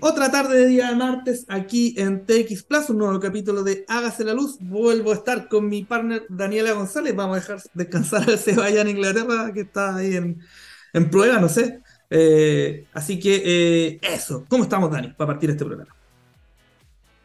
[0.00, 4.32] Otra tarde de día martes aquí en TX Plus, un nuevo capítulo de Hágase la
[4.32, 4.56] Luz.
[4.58, 7.14] Vuelvo a estar con mi partner Daniela González.
[7.14, 11.82] Vamos a dejar descansar al Sebaya en Inglaterra, que está ahí en, prueba, no sé.
[12.08, 14.46] Eh, así que eh, eso.
[14.48, 15.94] ¿Cómo estamos, Dani, para partir este programa?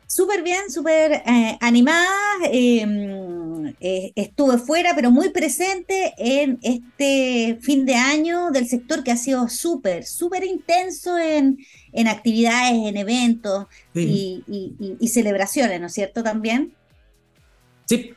[0.06, 2.10] Súper bien, súper eh, animada.
[3.80, 9.18] Eh, estuve fuera, pero muy presente en este fin de año del sector que ha
[9.18, 11.58] sido súper, súper intenso en,
[11.92, 16.24] en, actividades, en eventos y, celebraciones, ¿no es cierto?
[16.24, 16.74] También.
[17.86, 18.14] Sí.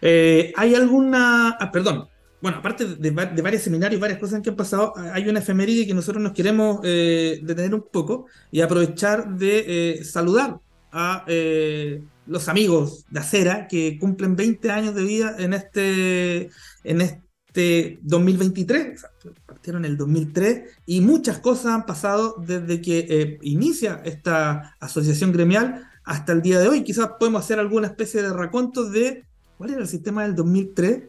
[0.00, 1.56] Eh, ¿Hay alguna...
[1.60, 2.08] Ah, perdón.
[2.40, 6.22] Bueno, aparte de, varios seminarios, varias cosas que han pasado, hay una efeméride que nosotros
[6.22, 10.60] nos queremos detener un poco y aprovechar de saludar
[10.92, 16.50] a eh, los amigos de Acera que cumplen 20 años de vida en este,
[16.84, 19.04] en este 2023.
[19.46, 25.32] Partieron en el 2003 y muchas cosas han pasado desde que eh, inicia esta asociación
[25.32, 26.84] gremial hasta el día de hoy.
[26.84, 29.24] Quizás podemos hacer alguna especie de raconto de
[29.56, 31.04] cuál era el sistema del 2003,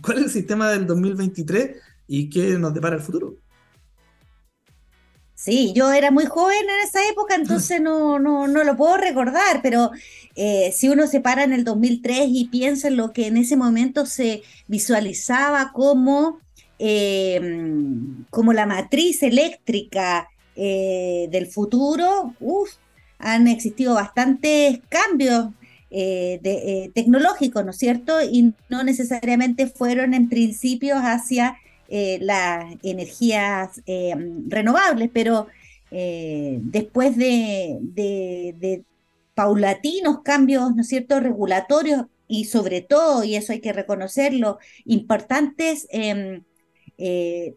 [0.00, 1.76] cuál es el sistema del 2023
[2.08, 3.36] y qué nos depara el futuro.
[5.44, 9.60] Sí, yo era muy joven en esa época, entonces no, no, no lo puedo recordar,
[9.60, 9.90] pero
[10.36, 13.56] eh, si uno se para en el 2003 y piensa en lo que en ese
[13.56, 16.38] momento se visualizaba como,
[16.78, 22.36] em, como la matriz eléctrica eh, del futuro,
[23.18, 25.48] han existido bastantes cambios
[25.90, 28.22] eh, tecnológicos, ¿no es cierto?
[28.22, 31.56] Y no necesariamente fueron en principios hacia
[31.94, 34.14] eh, las energías eh,
[34.48, 35.48] renovables, pero
[35.90, 38.82] eh, después de,
[39.34, 45.86] paulatinos cambios, ¿no es cierto?, regulatorios y sobre todo, y eso hay que reconocerlo, importantes,
[45.90, 46.44] em,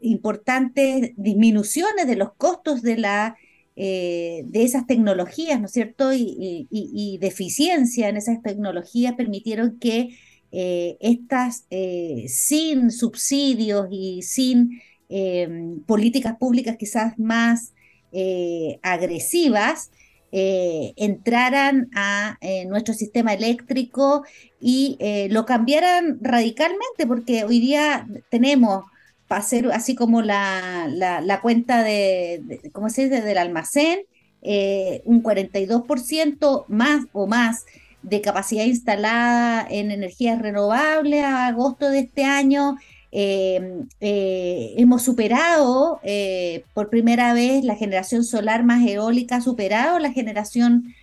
[0.02, 3.38] importantes disminuciones de los costos de la
[3.78, 6.13] de esas tecnologías, ¿no es cierto?
[6.13, 10.17] Y, y, de eficiencia en esas tecnologías permitieron que
[10.58, 17.74] eh, estas eh, sin subsidios y sin em, políticas públicas quizás más
[18.13, 19.91] eh, agresivas,
[20.31, 22.38] entraran a
[22.68, 24.25] nuestro sistema eléctrico
[24.59, 24.97] y
[25.30, 28.84] lo cambiaran radicalmente, porque hoy día tenemos
[29.30, 34.00] para hacer así como la, la, cuenta de, ¿cómo se dice?, del almacén,
[34.41, 37.63] un 42% más o más
[38.06, 42.78] de capacidad instalada en energías renovables a agosto de este año.
[43.12, 50.12] Eh, eh, hemos superado eh, por primera vez la generación solar más eólica, superado la
[50.12, 50.94] generación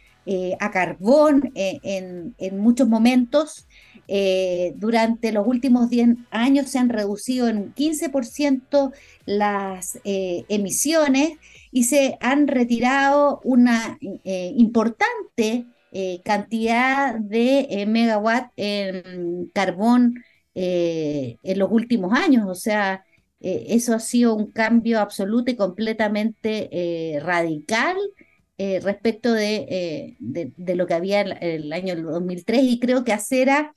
[0.61, 3.67] a carbón en, en, muchos momentos.
[4.77, 8.93] durante los últimos 10 años se han reducido en un 15%
[9.27, 11.39] las emisiones
[11.73, 21.58] y se han retirado una importante eh, cantidad de eh, megawatt en carbón eh, en
[21.58, 22.48] los últimos años.
[22.48, 23.04] O sea,
[23.41, 27.97] eso ha sido un cambio absoluto y completamente radical
[28.56, 33.74] respecto de, de, lo que había el, el, año 2003 y creo que Acera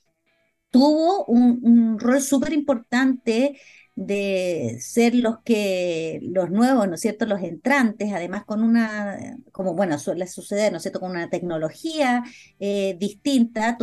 [0.70, 3.58] tuvo un rol súper importante
[3.96, 9.74] de ser los que, los nuevos, ¿no es cierto?, los entrantes, además con una, como
[9.74, 12.22] bueno, suele suceder, ¿no es cierto?, con una tecnología
[12.60, 13.78] eh, distinta,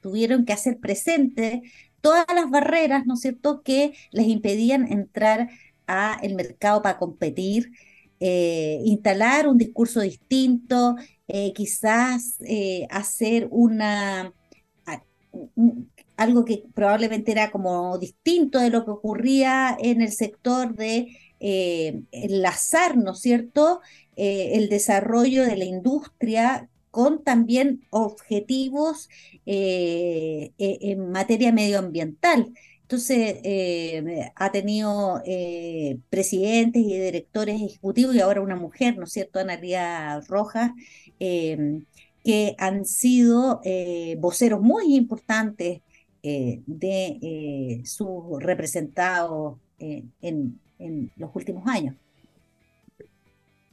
[0.00, 1.62] tuvieron que hacer presente
[2.00, 5.50] todas las barreras, ¿no es cierto?, que les impedían entrar
[5.86, 7.70] al mercado para competir,
[8.18, 10.96] eh, instalar un discurso distinto,
[11.28, 12.38] eh, quizás
[12.90, 14.32] hacer una
[16.16, 22.02] algo que probablemente era como distinto de lo que ocurría en el sector de eh,
[22.12, 23.80] enlazar, ¿no es cierto?,
[24.14, 29.08] eh, el desarrollo de la industria con también objetivos
[29.46, 32.52] eh, e, en materia medioambiental.
[32.82, 33.38] Entonces,
[34.36, 35.22] ha tenido
[36.10, 40.72] presidentes y directores ejecutivos y ahora una mujer, ¿no es cierto?, Analia Rojas,
[41.18, 43.62] que han sido
[44.18, 45.80] voceros muy importantes
[46.24, 50.60] eh, de eh, sus representados eh, en,
[51.16, 51.96] los últimos años.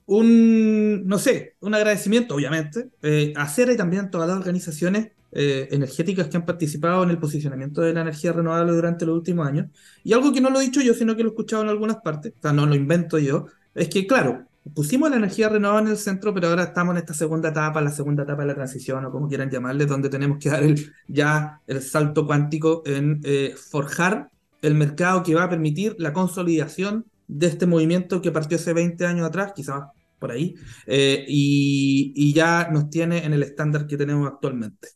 [0.06, 2.90] Un, no sé, un agradecimiento, obviamente,
[3.36, 7.82] a CERA y también a todas las organizaciones energéticas que han participado en el posicionamiento
[7.82, 9.68] de la energía renovable durante los últimos años.
[10.04, 11.98] Y algo que no lo he dicho yo, sino que lo he escuchado en algunas
[11.98, 15.92] partes, o sea, no lo invento yo, es que, claro, pusimos la energía renovable en
[15.92, 19.06] el centro, pero ahora estamos en esta segunda etapa, la segunda etapa de la transición,
[19.06, 23.56] o como quieran llamarle, donde tenemos que dar el, ya el salto cuántico en eh,
[23.56, 24.30] forjar
[24.62, 29.06] el mercado que va a permitir la consolidación de este movimiento que partió hace 20
[29.06, 29.84] años atrás, quizás
[30.18, 34.90] por ahí, y, y, ya nos tiene en el estándar que tenemos actualmente.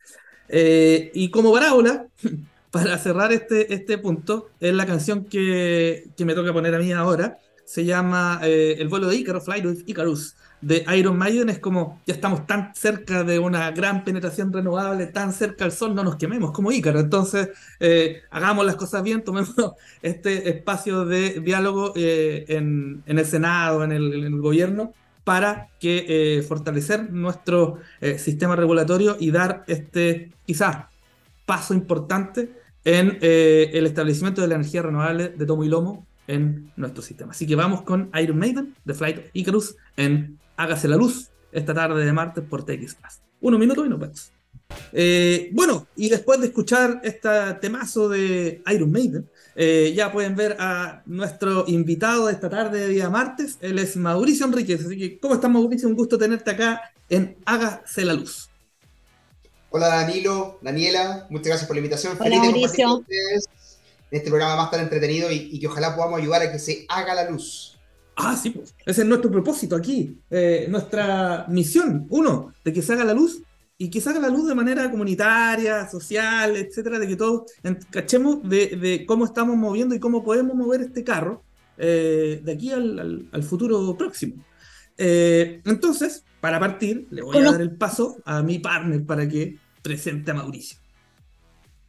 [0.49, 2.07] y como parábola,
[2.71, 6.91] para cerrar este, este punto, es la canción que, que me toca poner a mí
[6.91, 12.01] ahora, se llama El vuelo de Icarus, Flight with Icarus de Iron Maiden es como,
[12.07, 16.15] ya estamos tan cerca de una gran penetración renovable, tan cerca al sol, no nos
[16.15, 17.01] quememos como Ícaro.
[17.01, 17.49] Entonces,
[17.79, 19.53] eh, hagamos las cosas bien, tomemos
[20.01, 24.93] este espacio de diálogo eh, en, el Senado, en el, gobierno,
[25.25, 27.79] para que eh, fortalecer nuestro
[28.17, 30.85] sistema regulatorio y dar este, quizás,
[31.45, 32.51] paso importante
[32.85, 37.31] en el establecimiento de la energía renovable de tomo y lomo en nuestro sistema.
[37.31, 42.05] Así que vamos con Iron Maiden, The Flight Icarus, en Hágase la Luz, esta tarde
[42.05, 42.97] de martes por TX
[43.41, 44.31] Uno minuto y no vemos.
[44.91, 47.29] Eh, bueno, y después de escuchar este
[47.61, 52.87] temazo de Iron Maiden, eh, ya pueden ver a nuestro invitado de esta tarde de
[52.87, 53.57] día martes.
[53.61, 54.85] Él es Mauricio Enríquez.
[54.85, 55.87] Así que, ¿cómo estás, Mauricio?
[55.87, 58.49] Un gusto tenerte acá en Hágase la Luz.
[59.69, 61.27] Hola, Danilo, Daniela.
[61.29, 62.17] Muchas gracias por la invitación.
[62.19, 63.03] Hola, Mauricio
[64.13, 67.15] en este programa más tan entretenido y, que ojalá podamos ayudar a que se haga
[67.15, 67.79] la luz.
[68.15, 68.75] Ah, sí, pues.
[68.85, 73.41] Ese es nuestro propósito aquí, eh, nuestra misión, uno, de que se haga la luz
[73.75, 77.51] y que se haga la luz de manera comunitaria, social, etcétera, de que todos
[77.89, 81.41] cachemos de, cómo estamos moviendo y cómo podemos mover este carro
[81.79, 84.35] eh, de aquí al, futuro próximo.
[84.95, 89.57] Eh, entonces, para partir, le voy a dar el paso a mi partner para que
[89.81, 90.82] presente a Mauricio.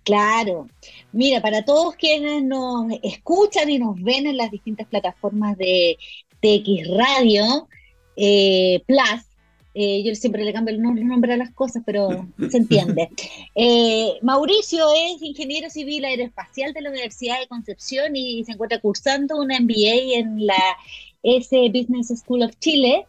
[0.05, 0.69] Claro.
[1.13, 5.97] Mira, para todos quienes nos escuchan y nos ven en las distintas plataformas de
[6.41, 7.69] TX Radio,
[8.17, 9.25] eh, Plus,
[9.75, 13.09] eh, yo siempre le cambio el nombre a las cosas, pero se entiende.
[13.55, 19.39] Eh, Mauricio es ingeniero civil aeroespacial de la Universidad de Concepción y se encuentra cursando
[19.39, 20.77] una MBA en la
[21.23, 23.07] S Business School of Chile.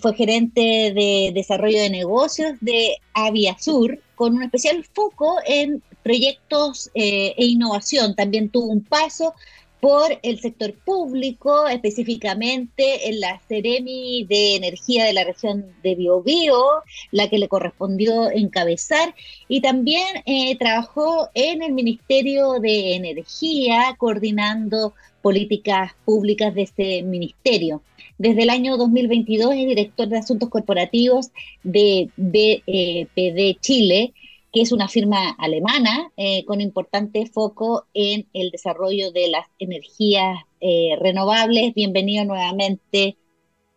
[0.00, 7.34] fue gerente de desarrollo de negocios de Aviasur, con un especial foco en proyectos eh,
[7.36, 8.14] e innovación.
[8.14, 9.34] También tuvo un paso
[9.80, 16.62] por el sector público, específicamente en la Ceremi de Energía de la región de Biobío,
[17.10, 19.14] la que le correspondió encabezar,
[19.46, 27.82] y también eh, trabajó en el Ministerio de Energía, coordinando políticas públicas de este ministerio.
[28.16, 31.30] Desde el año 2022 es director de Asuntos Corporativos
[31.62, 34.14] de BPD Chile
[34.54, 40.38] que es una firma alemana eh, con importante foco en el desarrollo de las energías
[40.60, 41.74] eh, renovables.
[41.74, 43.16] Bienvenido nuevamente,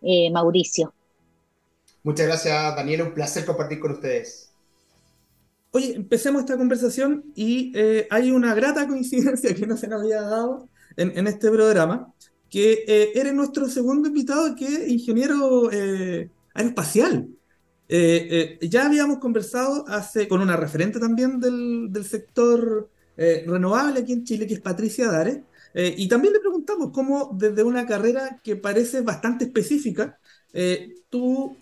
[0.03, 0.93] eh, Mauricio.
[2.03, 3.01] Muchas gracias, Daniel.
[3.01, 4.51] Un placer compartir con ustedes.
[5.71, 7.73] Oye, empecemos esta conversación y
[8.11, 12.13] hay una grata coincidencia que no se nos había dado en, este programa,
[12.49, 15.69] que eres nuestro segundo invitado que es ingeniero
[16.53, 17.29] aeroespacial.
[17.89, 24.01] Eh, eh, ya habíamos conversado hace, con una referente también del, del sector eh, renovable
[24.01, 25.43] aquí en Chile, que es Patricia Dare,
[25.73, 30.17] y también le preguntamos cómo desde una carrera que parece bastante específica,
[31.07, 31.55] tú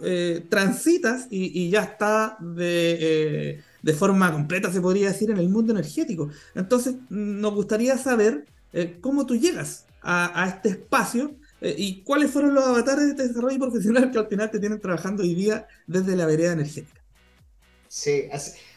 [0.47, 6.29] transitas y, ya está de, de, forma completa, se podría decir, en el mundo energético.
[6.53, 8.45] Entonces, nos gustaría saber
[9.01, 13.59] cómo tú llegas a este espacio eh, ¿Y cuáles fueron los avatares de este desarrollo
[13.59, 17.01] profesional que al final te tienen trabajando hoy día desde la vereda energética?
[17.87, 18.29] Sí,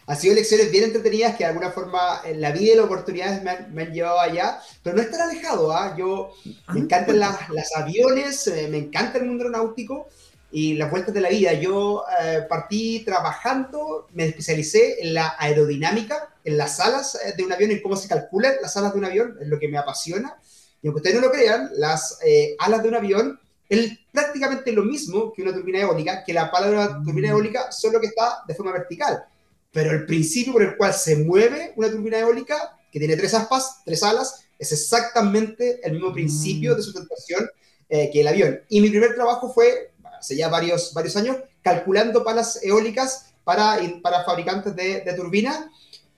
[0.06, 3.42] ha, sido lecciones bien entretenidas que de alguna forma en la vida y las oportunidades
[3.42, 5.72] me han, llevado allá, pero no estar alejado.
[5.72, 5.96] ¿ah?
[5.98, 6.30] Yo
[6.66, 7.36] ah, me encantan las,
[7.74, 10.08] aviones, eh, me encanta el mundo aeronáutico
[10.52, 11.52] y las vueltas de la vida.
[11.54, 17.72] Yo eh, partí trabajando, me especialicé en la aerodinámica, en las alas de un avión,
[17.72, 20.38] en cómo se calculan las alas de un avión, es lo que me apasiona.
[20.82, 24.82] Y aunque ustedes no lo crean, las eh, alas de un avión es prácticamente lo
[24.82, 28.42] mismo que una turbina eólica, que la pala de una turbina eólica, solo que está
[28.46, 29.24] de forma vertical.
[29.72, 33.82] Pero el principio por el cual se mueve una turbina eólica, que tiene tres aspas,
[33.84, 37.48] tres alas, es exactamente el mismo principio de sustentación
[37.88, 38.60] eh, que el avión.
[38.68, 44.24] Y mi primer trabajo fue, hace ya varios, varios años, calculando palas eólicas para, para
[44.24, 45.66] fabricantes de, de turbinas.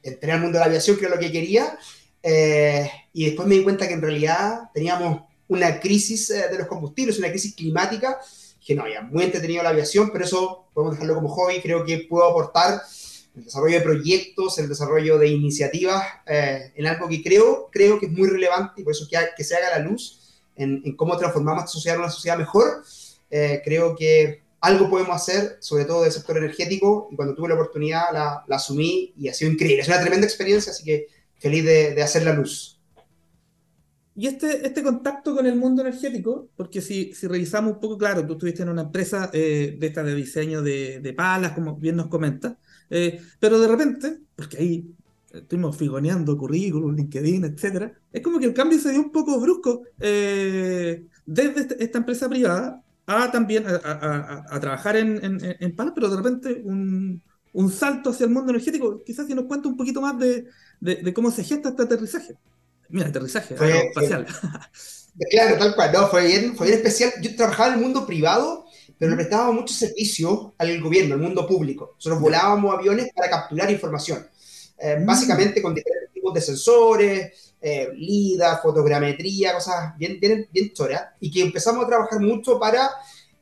[0.03, 1.79] Entré al mundo de la aviación, que era lo que quería,
[2.23, 6.67] eh, y después me di cuenta que en realidad teníamos una crisis eh, de los
[6.67, 8.19] combustibles, una crisis climática,
[8.65, 12.07] que no, había muy entretenido la aviación, pero eso podemos dejarlo como hobby, creo que
[12.09, 12.81] puedo aportar
[13.35, 18.07] el desarrollo de proyectos, el desarrollo de iniciativas, eh, en algo que creo, creo que
[18.07, 21.65] es muy relevante y por eso que, que se haga la luz en, cómo transformamos
[21.65, 22.85] esta sociedad en una sociedad mejor.
[23.65, 28.13] creo que algo podemos hacer, sobre todo del sector energético, y cuando tuve la oportunidad
[28.13, 29.81] la, la asumí y ha sido increíble.
[29.81, 31.07] Es una tremenda experiencia, así que
[31.41, 32.81] feliz de, hacer la luz.
[34.15, 38.27] y este, este contacto con el mundo energético, porque si, si revisamos un poco, claro,
[38.27, 41.97] tú estuviste en una empresa eh, de esta de diseño de, de palas, como bien
[41.97, 42.59] nos comenta,
[42.91, 44.95] eh, pero de repente, porque ahí
[45.33, 49.83] estuvimos figoneando currículum, LinkedIn, etcétera, es como que el cambio se dio un poco brusco
[49.99, 56.09] eh, desde este, esta empresa privada a también a, trabajar en, en, en, palas, pero
[56.11, 59.03] de repente un, un, salto hacia el mundo energético.
[59.05, 60.47] Quizás si nos cuenta un poquito más de,
[60.81, 62.37] de, de cómo se gesta este aterrizaje.
[62.91, 64.27] Mira, aterrizaje fue, espacial.
[65.31, 67.13] claro, tal cual, no, fue bien, fue bien especial.
[67.23, 68.67] Yo trabajaba en el mundo privado,
[68.99, 71.93] pero le prestábamos mucho servicio al gobierno, al mundo público.
[71.97, 74.27] Nosotros volábamos aviones para capturar información,
[74.79, 75.07] eh, mm.
[75.07, 80.73] básicamente con diferentes tipos de sensores, eh, LIDA, fotogrametría, cosas bien, bien, bien
[81.21, 82.91] y que empezamos a trabajar mucho para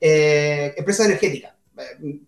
[0.01, 1.55] eh, empresas energéticas.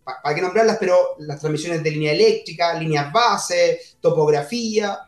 [0.04, 4.98] Para, que nombrarlas, pero las transmisiones de línea eléctrica, líneas base, topografía,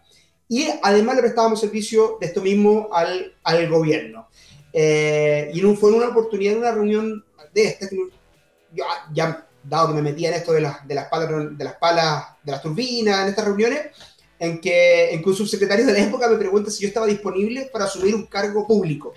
[0.48, 4.28] y además le prestábamos servicio de esto mismo al, al gobierno.
[4.72, 7.88] Eh, y fue en una oportunidad, en una reunión de este,
[8.72, 11.74] yo ya dado que me metía en esto de, las, de, las palas, de las
[11.74, 13.80] palas, de las turbinas, en estas reuniones,
[14.38, 17.70] en que, en que un subsecretario de la época me pregunta si yo estaba disponible
[17.72, 19.12] para asumir un cargo público.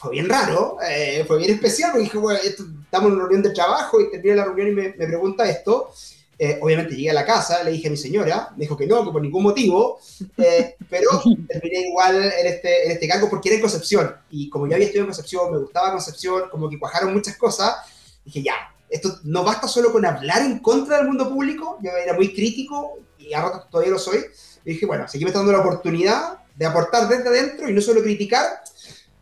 [0.00, 3.50] Fue bien raro, eh, fue bien especial, porque dije, bueno, estamos en una reunión de
[3.50, 5.92] trabajo y termina la reunión y me, me pregunta esto.
[6.38, 9.04] Eh, obviamente llegué a la casa, le dije a mi señora, me dijo que no,
[9.04, 10.00] que por ningún motivo,
[10.38, 11.10] eh, pero
[11.48, 14.16] terminé igual en este, en este cargo porque era en Concepción.
[14.30, 17.76] Y como ya había estudiado en Concepción, me gustaba Concepción, como que cuajaron muchas cosas,
[18.24, 18.54] dije ya,
[18.88, 23.00] esto no basta solo con hablar en contra del mundo público, yo era muy crítico
[23.18, 24.24] y a rato todavía lo soy.
[24.64, 27.74] Y dije, bueno, si aquí me está dando la oportunidad de aportar desde adentro y
[27.74, 28.62] no solo criticar,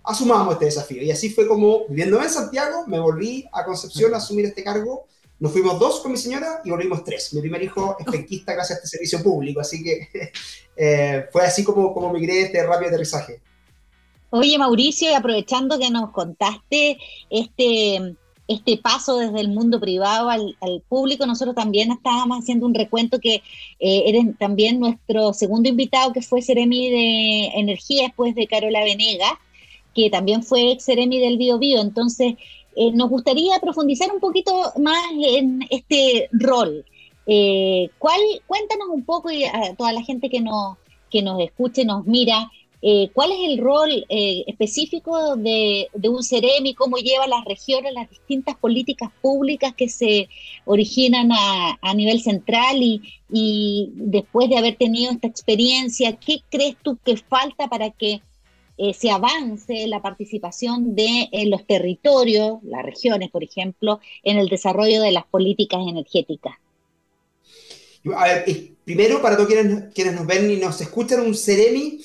[0.09, 1.03] asumamos este desafío.
[1.03, 5.07] Y así fue como, viviendo en Santiago, me volví a Concepción a asumir este cargo
[5.41, 7.33] nos fuimos dos con mi señora y volvimos tres.
[7.33, 10.09] Mi primer hijo es penquista gracias a este servicio público, así que
[10.77, 13.41] eh, fue así como, como migré este rápido aterrizaje.
[14.31, 16.99] Oye, Mauricio, y aprovechando que nos contaste
[17.31, 18.15] este,
[18.47, 20.55] este paso desde el mundo privado al,
[20.87, 23.37] público, nosotros también estábamos haciendo un recuento que
[23.79, 29.41] eh, eres también nuestro segundo invitado, que fue Seremi de Energía, después de Carola Venega,
[29.95, 31.81] que también fue ex Seremi del Bio Bio.
[31.81, 32.35] Entonces,
[32.81, 36.85] eh, nos gustaría profundizar un poquito más en este rol.
[37.27, 40.77] Eh, ¿cuál, cuéntanos un poco y a toda la gente que nos,
[41.11, 46.75] que nos escuche, nos mira, eh, ¿cuál es el rol específico de, un CEREMI?
[46.75, 50.29] ¿Cómo lleva las regiones las distintas políticas públicas que se
[50.65, 52.81] originan a, a nivel central?
[52.81, 58.23] Y, y, después de haber tenido esta experiencia, ¿qué crees tú que falta para que
[58.79, 65.03] eh, se avance la participación de los territorios, las regiones, por ejemplo, en el desarrollo
[65.03, 66.55] de las políticas energéticas?
[68.17, 68.45] A ver,
[68.85, 72.01] primero, para todos quienes, quienes nos ven y nos escuchan, un CEREMI,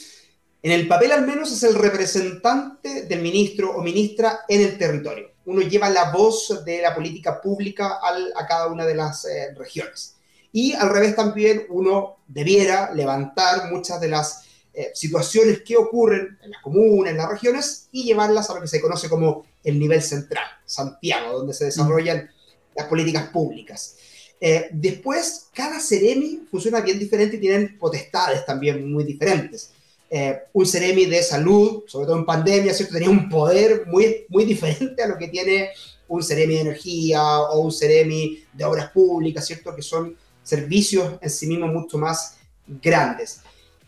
[0.64, 5.32] en el papel al menos, es el representante del ministro o ministra en el territorio.
[5.46, 10.16] Uno lleva la voz de la política pública a cada una de las eh, regiones.
[10.54, 16.52] Y al revés también uno debiera levantar muchas de las eh, situaciones que ocurren en
[16.52, 20.02] las comunas, en las regiones, y llevarlas a lo que se conoce como el nivel
[20.02, 22.30] central, Santiago, donde se desarrollan
[22.76, 23.98] las políticas públicas.
[24.42, 29.72] Eh, después, cada Ceremi funciona bien diferente y tienen potestades también muy diferentes.
[30.10, 32.96] Eh, un Ceremi de salud, sobre todo en pandemia, ¿cierto?
[32.96, 35.70] tenía un poder muy, muy diferente a lo que tiene
[36.08, 39.76] un Ceremi de energía o un Ceremi de obras públicas, ¿cierto?
[39.76, 42.38] que son servicios en sí mismos mucho más
[42.68, 43.40] grandes.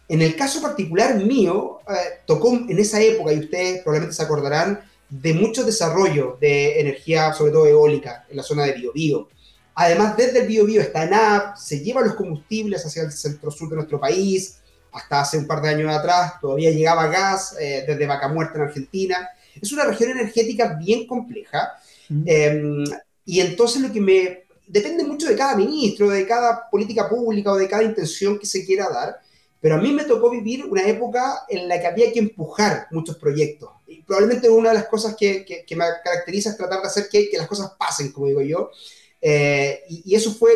[0.07, 4.81] En el caso particular mío, eh, tocó en esa época, y ustedes probablemente se acordarán,
[5.09, 9.27] de mucho desarrollo de energía, sobre todo eólica, en la zona de Biobío.
[9.75, 13.99] Además, desde el Biobío está ENAP, se llevan los combustibles hacia el centro-sur de nuestro
[13.99, 14.59] país.
[14.91, 18.61] Hasta hace un par de años atrás todavía llegaba gas eh, desde Vaca Muerta en
[18.61, 19.29] Argentina.
[19.61, 21.73] Es una región energética bien compleja.
[22.25, 22.85] Em,
[23.25, 24.45] y entonces lo que me...
[24.67, 28.65] Depende mucho de cada ministro, de cada política pública o de cada intención que se
[28.65, 29.19] quiera dar.
[29.65, 33.17] Pero a mí me tocó vivir una época en la que había que empujar muchos
[33.17, 33.71] proyectos.
[33.87, 37.31] Y probablemente una de las cosas que, que, me caracteriza es tratar de hacer que,
[37.31, 38.69] que las cosas pasen, como digo yo.
[39.19, 40.51] Eh, y, eso fue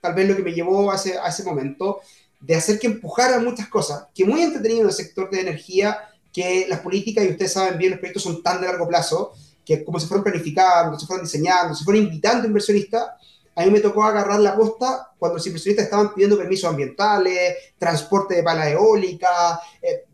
[0.00, 2.00] tal vez lo que me llevó a ese, a ese momento,
[2.40, 5.98] de hacer que empujaran muchas cosas, que muy entretenido en el sector de energía,
[6.32, 9.84] que las políticas, y ustedes saben bien, los proyectos son tan de largo plazo, que
[9.84, 13.10] como se fueron planificando, se fueron diseñando, se fueron invitando inversionistas,
[13.54, 18.34] a mí me tocó agarrar la costa cuando los inversionistas estaban pidiendo permisos ambientales, transporte
[18.36, 20.04] de pala eólica, eh,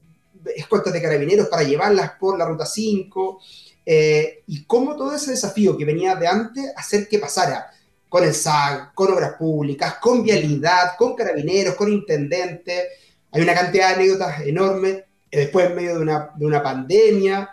[0.57, 3.41] escoltas de carabineros para llevarlas por la ruta 5,
[3.87, 7.71] eh, y cómo todo ese desafío que venía de antes, hacer que pasara
[8.09, 12.87] con el SAG, con obras públicas, con vialidad, con carabineros, con intendentes.
[13.33, 15.05] Hay una cantidad de anécdotas enormes.
[15.31, 17.51] después en medio de una, de una pandemia.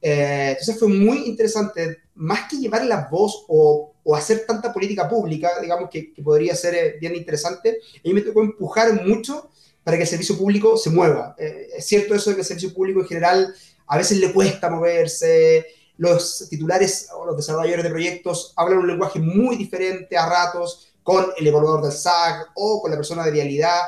[0.00, 5.06] Eh, entonces fue muy interesante, más que llevar la voz o, o hacer tanta política
[5.06, 9.50] pública, digamos que, podría ser eh, bien interesante, mí me tocó empujar mucho
[9.84, 11.36] para que el servicio público se mueva.
[11.36, 13.54] Eh, es cierto eso de que el servicio público en general
[13.86, 15.66] a veces le cuesta moverse,
[15.98, 21.26] los titulares o los desarrolladores de proyectos hablan un lenguaje muy diferente a ratos con
[21.36, 23.78] el evaluador del SAC o con la persona de vialidad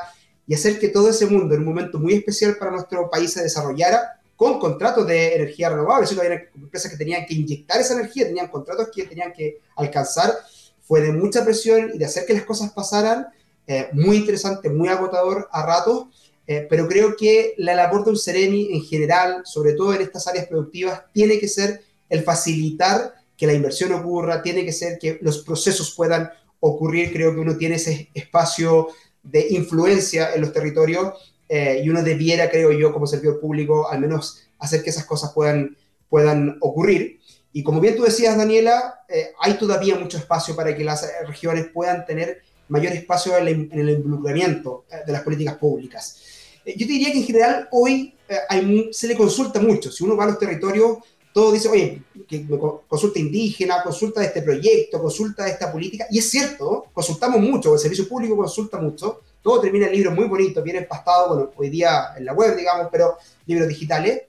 [0.45, 3.41] y hacer que todo ese mundo en un momento muy especial para nuestro país se
[3.41, 6.07] desarrollara con contratos de energía renovable.
[6.07, 10.35] Si había empresas que tenían que inyectar esa energía, tenían contratos que tenían que alcanzar.
[10.81, 13.27] Fue de mucha presión y de hacer que las cosas pasaran.
[13.67, 16.07] Eh, muy interesante, muy agotador a ratos,
[16.47, 20.27] eh, pero creo que la labor de un Sereni en general, sobre todo en estas
[20.27, 25.19] áreas productivas, tiene que ser el facilitar que la inversión ocurra, tiene que ser que
[25.21, 27.13] los procesos puedan ocurrir.
[27.13, 28.87] Creo que uno tiene ese espacio
[29.21, 33.99] de influencia en los territorios eh, y uno debiera, creo yo, como servidor público, al
[33.99, 35.75] menos hacer que esas cosas puedan,
[36.07, 37.19] puedan ocurrir.
[37.51, 41.67] Y como bien tú decías, Daniela, eh, hay todavía mucho espacio para que las regiones
[41.73, 46.21] puedan tener mayor espacio en el, involucramiento eh, de las políticas públicas.
[46.65, 48.15] yo te diría que en general hoy
[48.47, 49.91] hay, se le consulta mucho.
[49.91, 50.99] Si uno va a los territorios,
[51.33, 52.47] todo dice, oye, que
[52.87, 57.73] consulta indígena, consulta de este proyecto, consulta de esta política, y es cierto, consultamos mucho,
[57.73, 61.69] el servicio público consulta mucho, todo termina en libros muy bonitos, bien empastados, bueno, hoy
[61.69, 64.23] día en la web, digamos, pero libros digitales.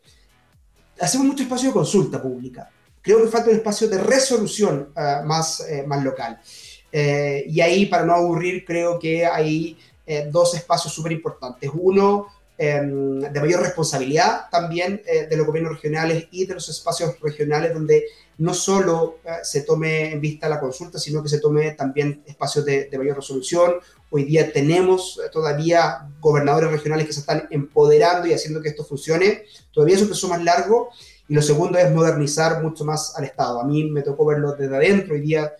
[1.01, 2.71] Hacemos mucho espacio de consulta pública.
[3.01, 6.41] Creo que falta un espacio de resolución eh, más, eh, más local.
[6.91, 9.79] Eh, y ahí, para no aburrir, creo que hay
[10.31, 11.71] dos espacios súper importantes.
[11.73, 12.29] Uno,
[12.59, 17.75] Em, de mayor responsabilidad también eh, de los gobiernos regionales y de los espacios regionales
[17.75, 18.05] donde
[18.39, 22.65] no solo eh, se tome en vista la consulta, sino que se tome también espacios
[22.65, 23.77] de, mayor resolución.
[24.13, 28.85] Hoy día tenemos eh, todavía gobernadores regionales que se están empoderando y haciendo que esto
[28.85, 29.43] funcione.
[29.73, 30.91] Todavía es un proceso más largo.
[31.29, 33.61] Y lo segundo es modernizar mucho más al Estado.
[33.61, 35.53] A mí me tocó verlo desde adentro, hoy día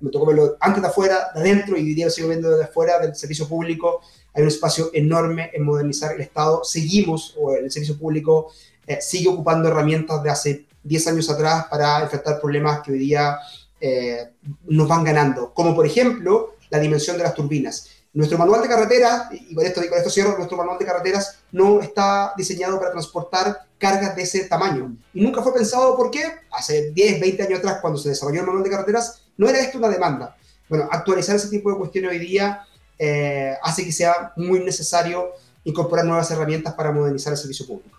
[0.00, 2.64] me tocó verlo antes de afuera, de adentro, y hoy día lo sigo viendo desde
[2.64, 4.00] afuera del servicio público
[4.34, 6.62] hay un espacio enorme en modernizar el Estado.
[6.64, 8.52] Seguimos, o el servicio público
[8.86, 13.38] eh, sigue ocupando herramientas de hace 10 años atrás para enfrentar problemas que hoy día
[13.80, 14.30] eh,
[14.66, 17.88] nos van ganando, como por ejemplo la dimensión de las turbinas.
[18.12, 21.80] Nuestro manual de carreteras, y con esto, con esto cierro, nuestro manual de carreteras no
[21.80, 24.96] está diseñado para transportar cargas de ese tamaño.
[25.14, 28.46] Y nunca fue pensado por qué, hace 10, 20 años atrás, cuando se desarrolló el
[28.46, 30.36] manual de carreteras, no era esto una demanda.
[30.68, 32.64] Bueno, actualizar ese tipo de cuestiones hoy día
[32.98, 35.30] eh, hace que sea muy necesario
[35.64, 37.98] incorporar nuevas herramientas para modernizar el servicio público.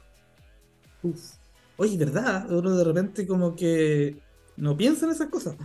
[1.77, 2.49] Oye, ¿verdad?
[2.51, 4.17] Uno de repente como que
[4.57, 5.55] no piensa en esas cosas.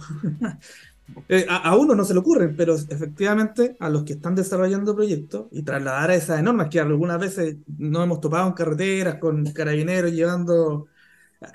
[1.28, 5.46] Eh, a, uno no se le ocurren, pero efectivamente a los que están desarrollando proyectos
[5.52, 10.86] y trasladar esas enormes que algunas veces no hemos topado en carreteras con carabineros llevando...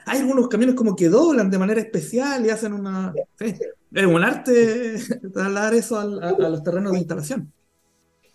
[0.05, 3.13] Hay algunos camiones como que doblan de manera especial y hacen una...
[3.39, 4.95] es un arte
[5.33, 7.51] trasladar eso a los terrenos de instalación.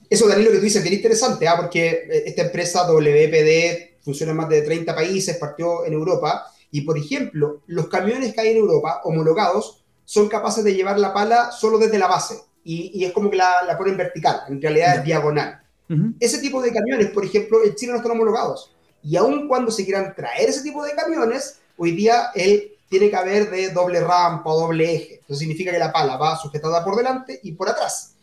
[0.08, 1.56] Eso, Danilo, que tú dices, bien interesante, ¿ah?
[1.56, 6.82] porque eh, esta empresa WPD funciona en más de 30 países, partió en Europa, y
[6.82, 11.52] por ejemplo, los camiones que hay en Europa homologados son capaces de llevar la pala
[11.52, 15.04] solo desde la base, y, es como que la, la, ponen vertical, en realidad es
[15.04, 15.60] diagonal.
[16.18, 19.84] Ese tipo de camiones, por ejemplo, en Chile no están homologados, y aun cuando se
[19.84, 24.50] quieran traer ese tipo de camiones, hoy día él tiene que haber de doble rampa
[24.50, 25.20] o doble eje.
[25.28, 28.16] Eso significa que la pala va sujetada por delante y por atrás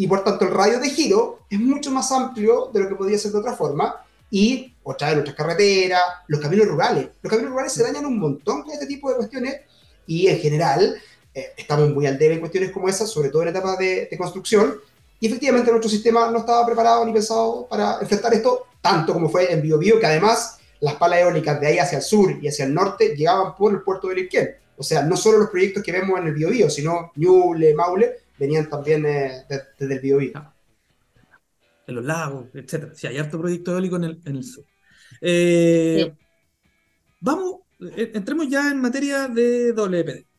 [0.00, 3.18] y por tanto el radio de giro es mucho más amplio de lo que podría
[3.18, 3.96] ser de otra forma
[4.30, 7.10] y otra vez nuestras carreteras, los caminos rurales.
[7.20, 9.60] Los caminos rurales se dañan un montón con este tipo de cuestiones
[10.06, 10.96] y en general
[11.40, 14.18] eh, estamos muy al debe en cuestiones como esas, sobre todo en etapas de, de
[14.18, 14.80] construcción
[15.20, 19.52] y efectivamente nuestro sistema no estaba preparado ni pensado para enfrentar esto tanto como fue
[19.52, 22.72] en Biobío, que además las palas eólicas de ahí hacia el sur y hacia el
[22.72, 24.50] norte llegaban por el puerto de Lirquén.
[24.76, 28.70] O sea, no solo los proyectos que vemos en el Biobío, sino Ñuble, Maule, venían
[28.70, 29.44] también eh,
[29.78, 30.32] desde el Biobío.
[30.36, 30.54] Ah.
[31.86, 32.94] En los lagos, etcétera.
[32.94, 34.64] Sí, hay harto proyecto eólico en el, en el sur.
[35.20, 36.10] Eh,
[37.20, 37.56] vamos,
[37.94, 40.29] eh, entremos ya en materia de WPD.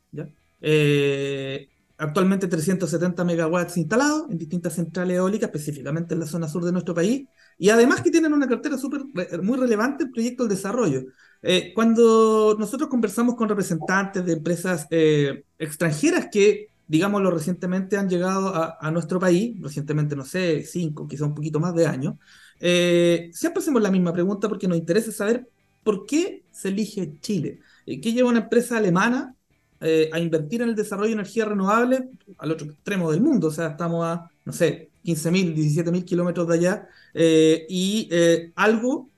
[0.61, 1.67] ¿Ya?
[1.97, 6.95] actualmente 370 megawatts instalados en distintas centrales eólicas, específicamente en la zona sur de nuestro
[6.95, 7.27] país,
[7.59, 9.03] y además que tienen una cartera super,
[9.43, 11.03] muy relevante en proyecto del desarrollo.
[11.75, 14.87] cuando nosotros conversamos con representantes de empresas
[15.59, 21.33] extranjeras que digámoslo, recientemente han llegado a, nuestro país, recientemente, no sé, cinco, quizá un
[21.33, 22.15] poquito más de años,
[22.59, 25.47] eh, siempre hacemos la misma pregunta porque nos interesa saber
[25.83, 27.59] por qué se elige Chile.
[27.85, 29.33] Eh, ¿Qué lleva una empresa alemana
[29.81, 33.47] eh, a invertir en el desarrollo de energía renovable al otro extremo del mundo?
[33.47, 38.09] O sea, estamos a, no sé, 15.000, 17.000 kilómetros de allá, y
[38.55, 39.09] algo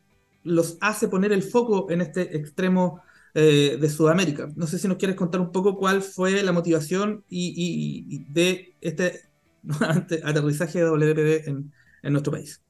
[0.43, 3.01] los hace poner el foco en este extremo
[3.35, 4.51] eh, de Sudamérica.
[4.55, 9.21] No sé si nos quieres contar un poco cuál fue la motivación y, de este
[10.23, 11.73] aterrizaje de WPD en,
[12.13, 12.61] nuestro país.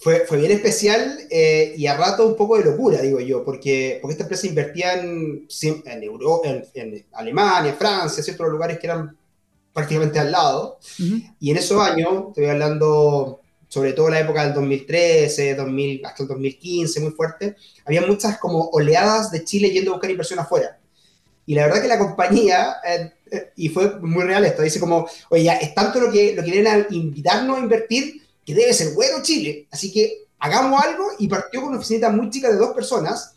[0.00, 3.98] Fue, fue bien especial eh, y a rato un poco de locura, digo yo, porque,
[4.00, 5.46] porque esta empresa invertía en,
[5.84, 9.14] en, Euro, en, Alemania, Francia, ciertos lugares que eran
[9.74, 10.78] prácticamente al lado.
[11.38, 16.22] Y en esos años, estoy hablando sobre todo en la época del 2013, 2000, hasta
[16.24, 20.76] el 2015, muy fuerte, había muchas como oleadas de Chile yendo a buscar inversión afuera.
[21.46, 25.06] Y la verdad que la compañía, eh, eh, y fue muy real esto, dice como,
[25.30, 28.74] oye, ya es tanto lo que, lo que vienen a invitarnos a invertir que debe
[28.74, 29.66] ser bueno Chile.
[29.70, 33.34] Así que hagamos algo y partió con una oficina muy chica de dos personas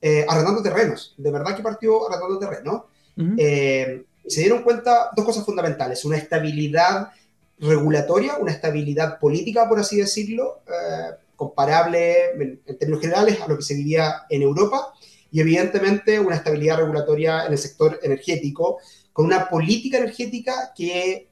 [0.00, 1.14] eh, arrendando terrenos.
[1.16, 2.82] De verdad que partió arrendando terrenos.
[3.16, 6.04] y se dieron cuenta dos cosas fundamentales.
[6.04, 7.10] Una estabilidad
[7.58, 13.62] regulatoria, una estabilidad política, por así decirlo, eh, comparable en, términos generales a lo que
[13.62, 14.92] se vivía en Europa,
[15.30, 18.78] y evidentemente una estabilidad regulatoria en el sector energético,
[19.12, 21.28] con una política energética que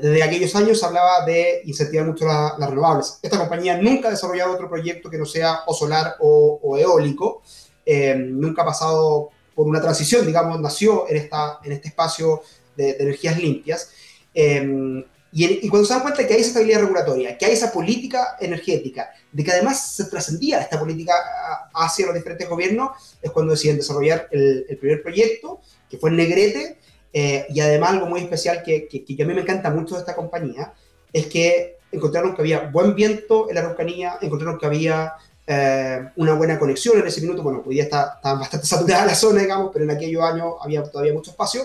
[0.00, 3.18] desde aquellos años hablaba de incentivar mucho las renovables.
[3.22, 7.42] Esta compañía nunca ha desarrollado otro proyecto que no sea o solar o, eólico,
[7.84, 12.42] eh, nunca ha pasado por una transición, digamos, nació en, esta, en este espacio
[12.76, 13.90] de, energías limpias.
[14.34, 18.36] Eh, y, cuando se dan cuenta que hay esa estabilidad regulatoria, que hay esa política
[18.40, 21.12] energética, de que además se trascendía esta política
[21.74, 26.78] hacia los diferentes gobiernos, es cuando deciden desarrollar el, primer proyecto, que fue en Negrete,
[27.12, 30.14] eh, y además algo muy especial que, que, a mí me encanta mucho de esta
[30.14, 30.72] compañía,
[31.12, 35.14] es que encontraron que había buen viento en la Araucanía, encontraron que había
[35.46, 39.14] eh, una buena conexión en ese minuto, bueno, hoy día está, está bastante saturada la
[39.14, 41.62] zona, digamos, pero en aquellos años había todavía mucho espacio,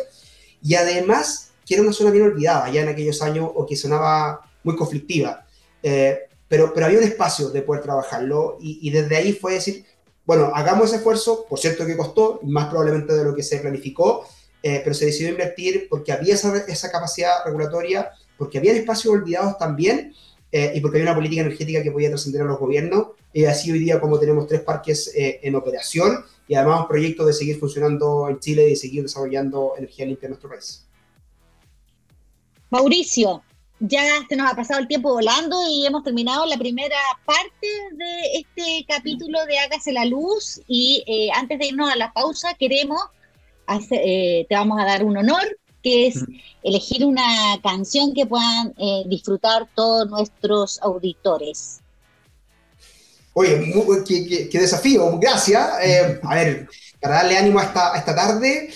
[0.62, 4.42] y además que era una zona bien olvidada ya en aquellos años o que sonaba
[4.64, 5.46] muy conflictiva.
[5.82, 9.86] Eh, pero, pero había un espacio de poder trabajarlo y, desde ahí fue decir,
[10.26, 14.28] bueno, hagamos ese esfuerzo, por cierto que costó, más probablemente de lo que se planificó,
[14.64, 19.58] eh, pero se decidió invertir porque había esa, esa capacidad regulatoria, porque había espacios olvidados
[19.60, 20.14] también
[20.52, 23.10] eh, y porque había una política energética que podía trascender a los gobiernos.
[23.32, 27.34] Y así hoy día como tenemos tres parques en operación y además un proyecto de
[27.34, 30.86] seguir funcionando en Chile y seguir desarrollando energía limpia en nuestro país.
[32.70, 33.44] Mauricio,
[33.80, 36.96] ya se nos ha pasado el tiempo volando y hemos terminado la primera
[37.26, 40.62] parte de este capítulo de Hágase la Luz.
[40.68, 43.02] Y eh, antes de irnos a la pausa, queremos,
[43.92, 45.44] eh, te vamos a dar un honor,
[45.82, 46.24] que es
[46.64, 51.82] elegir una canción que puedan eh, disfrutar todos nuestros auditores.
[53.34, 53.74] Oye,
[54.08, 55.70] qué, desafío, gracias.
[56.22, 56.70] a ver,
[57.02, 58.70] para darle ánimo a esta, a esta tarde,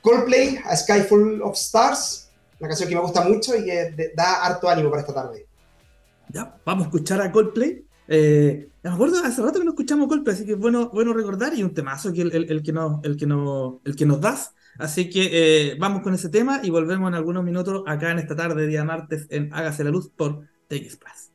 [0.00, 2.26] Coldplay, A Sky Full of Stars
[2.58, 5.46] una canción que me gusta mucho y que da harto ánimo para esta tarde.
[6.28, 7.84] Ya, vamos a escuchar a Coldplay.
[8.08, 11.52] Eh, me acuerdo hace rato que no escuchamos Coldplay, así que es bueno, bueno recordar
[11.54, 14.54] y un temazo que el, el, que, no, el, que, no, el que nos das.
[14.78, 18.36] Así que eh, vamos con ese tema y volvemos en algunos minutos acá en esta
[18.36, 21.32] tarde, día martes, en Hágase la Luz por TX Plus.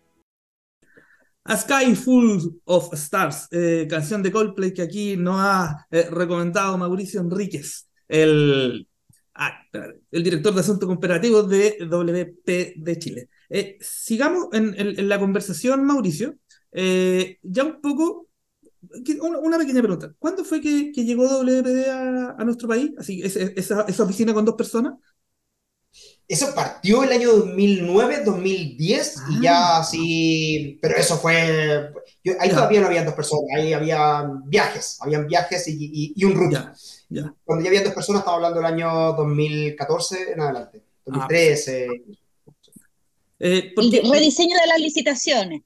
[1.44, 7.20] A Sky Full of Stars, eh, canción de Coldplay que aquí nos ha recomendado Mauricio
[7.20, 8.88] Enríquez, el
[9.34, 9.66] Ah,
[10.12, 13.30] el director de Asuntos Comparativos de WP de Chile.
[13.50, 16.36] Eh, sigamos en, la conversación, Mauricio.
[16.72, 18.28] Eh, ya un poco,
[19.22, 20.14] una, pequeña pregunta.
[20.20, 21.90] ¿Cuándo fue que, llegó WPD
[22.38, 22.92] a, nuestro país?
[22.98, 24.94] Así, esa, esa oficina con dos personas.
[26.32, 29.80] Eso partió el año 2009, 2010 y ya ah.
[29.82, 31.92] así, pero eso fue,
[32.40, 36.58] ahí todavía no había dos personas, ahí había viajes, habían viajes y, y, un route.
[37.44, 41.88] Cuando ya había dos personas, estaba hablando del año 2014 en adelante, 2013.
[41.90, 42.14] Ah,
[43.40, 45.64] eh, el rediseño de las licitaciones.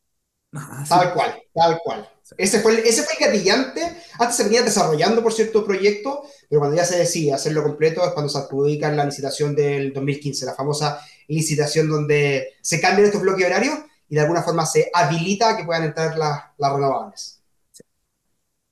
[0.55, 2.09] Ah, tal cual, tal cual.
[2.37, 3.81] Ese fue, el, ese fue el gatillante.
[4.17, 8.11] Antes se venía desarrollando, por cierto, proyecto, pero cuando ya se decide hacerlo completo es
[8.13, 13.45] cuando se adjudica la licitación del 2015, la famosa licitación donde se cambian estos bloques
[13.45, 13.77] horarios
[14.09, 17.41] y de alguna forma se habilita que puedan entrar las, las renovables.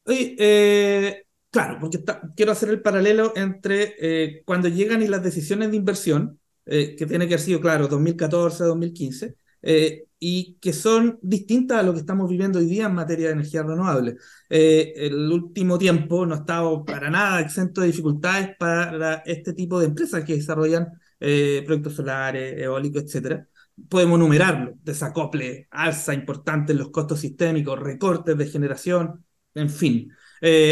[0.06, 2.04] Oye, eh, Claro, porque
[2.36, 7.06] quiero hacer el paralelo entre eh, cuando llegan y las decisiones de inversión, eh, que
[7.06, 12.00] tiene que haber sido, claro, 2014, 2015, eh, y que son distintas a lo que
[12.00, 14.16] estamos viviendo hoy día en materia de energía renovable.
[14.50, 19.88] el último tiempo no ha estado para nada exento de dificultades para este tipo de
[19.88, 20.88] empresas que desarrollan
[21.20, 23.46] proyectos solares, eólicos, etc.
[23.90, 30.10] Podemos numerarlo, desacople, alza importante en los costos sistémicos, recortes de generación, en fin,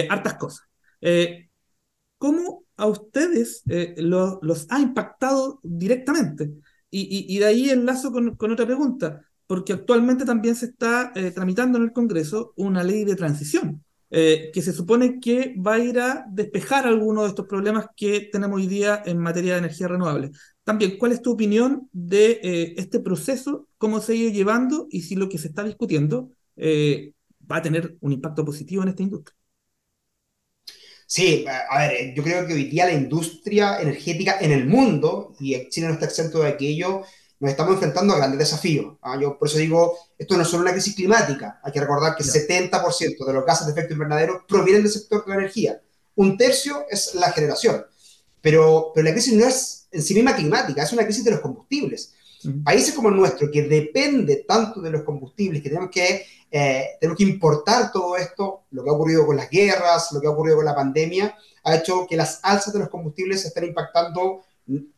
[0.09, 0.71] hartas cosas.
[1.01, 1.49] Eh,
[2.17, 6.51] ¿Cómo a ustedes eh, los ha impactado directamente?
[6.93, 9.25] Y, de ahí enlazo con, con, otra pregunta.
[9.51, 14.49] Porque actualmente también se está eh, tramitando en el Congreso una ley de transición, eh,
[14.53, 18.55] que se supone que va a ir a despejar algunos de estos problemas que tenemos
[18.55, 20.31] hoy día en materia de energía renovable.
[20.63, 25.01] También, ¿cuál es tu opinión de eh, este proceso, cómo se ha ido llevando y
[25.01, 29.37] si lo que se está discutiendo va a tener un impacto positivo en esta industria?
[31.05, 35.67] Sí, a ver, yo creo que hoy día la industria energética en el mundo, y
[35.67, 37.03] Chile no está exento de aquello,
[37.41, 38.97] nos estamos enfrentando a grandes desafíos.
[39.01, 39.17] ¿ah?
[39.19, 42.21] Yo por eso digo, esto no es solo una crisis climática, hay que recordar que
[42.21, 45.81] el 70% de los gases de efecto invernadero provienen del sector de la energía.
[46.15, 47.83] Un tercio es la generación.
[48.41, 51.39] Pero, pero la crisis no es en sí misma climática, es una crisis de los
[51.41, 52.13] combustibles.
[52.63, 57.17] Países como el nuestro, que depende tanto de los combustibles, que tenemos que, eh, tenemos
[57.17, 60.57] que importar todo esto, lo que ha ocurrido con las guerras, lo que ha ocurrido
[60.57, 64.41] con la pandemia, ha hecho que las alzas de los combustibles estén impactando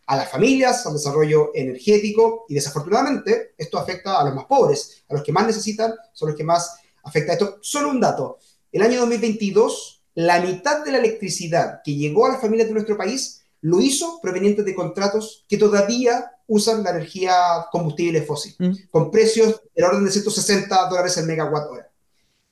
[0.06, 5.14] a las familias, al desarrollo energético y desafortunadamente esto afecta a los más pobres, a
[5.14, 7.60] los que más necesitan, son los que más afecta esto.
[7.62, 8.40] Solo un dato,
[8.72, 12.98] el año 2022 la mitad de la electricidad que llegó a las familias de nuestro
[12.98, 17.34] país lo hizo proveniente de contratos que todavía usan la energía
[17.72, 18.72] combustible fósil, mm.
[18.92, 21.90] con precios del orden de 160 dólares el megawatt hora.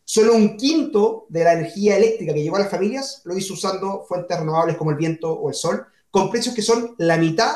[0.05, 4.03] Solo un quinto de la energía eléctrica que llegó a las familias lo hizo usando
[4.07, 7.55] fuentes renovables como el viento o el sol, con precios que son la mitad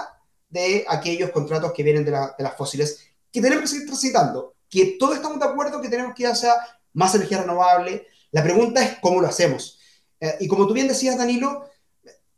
[0.50, 5.16] de aquellos contratos que vienen de, las fósiles, que tenemos que seguir transitando, que todos
[5.16, 6.54] estamos de acuerdo que tenemos que ir hacia
[6.94, 8.08] más energía renovable.
[8.32, 9.80] La pregunta es cómo lo hacemos.
[10.20, 11.66] Eh, y como tú bien decías, Danilo,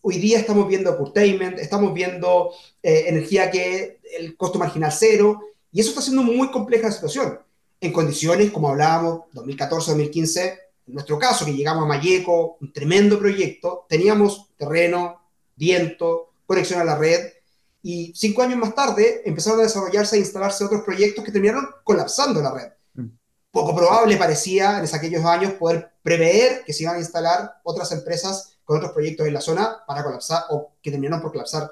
[0.02, 2.52] hoy día estamos viendo curtailment, estamos viendo
[2.82, 7.40] eh, energía que el costo marginal cero, y eso está siendo muy compleja la situación.
[7.80, 13.86] En condiciones, como hablábamos, 2014-2015, en nuestro caso, que llegamos a Mayeco, un tremendo proyecto,
[13.88, 15.27] teníamos terreno,
[15.58, 17.34] viento, conexión a la red.
[17.82, 22.42] Y cinco años más tarde empezaron a desarrollarse e instalarse otros proyectos que terminaron colapsando
[22.42, 22.72] la red.
[22.94, 23.18] Mm.
[23.52, 28.58] Poco probable parecía en aquellos años poder prever que se iban a instalar otras empresas
[28.64, 31.72] con otros proyectos en la zona para colapsar o que terminaron por colapsar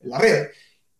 [0.00, 0.48] la red.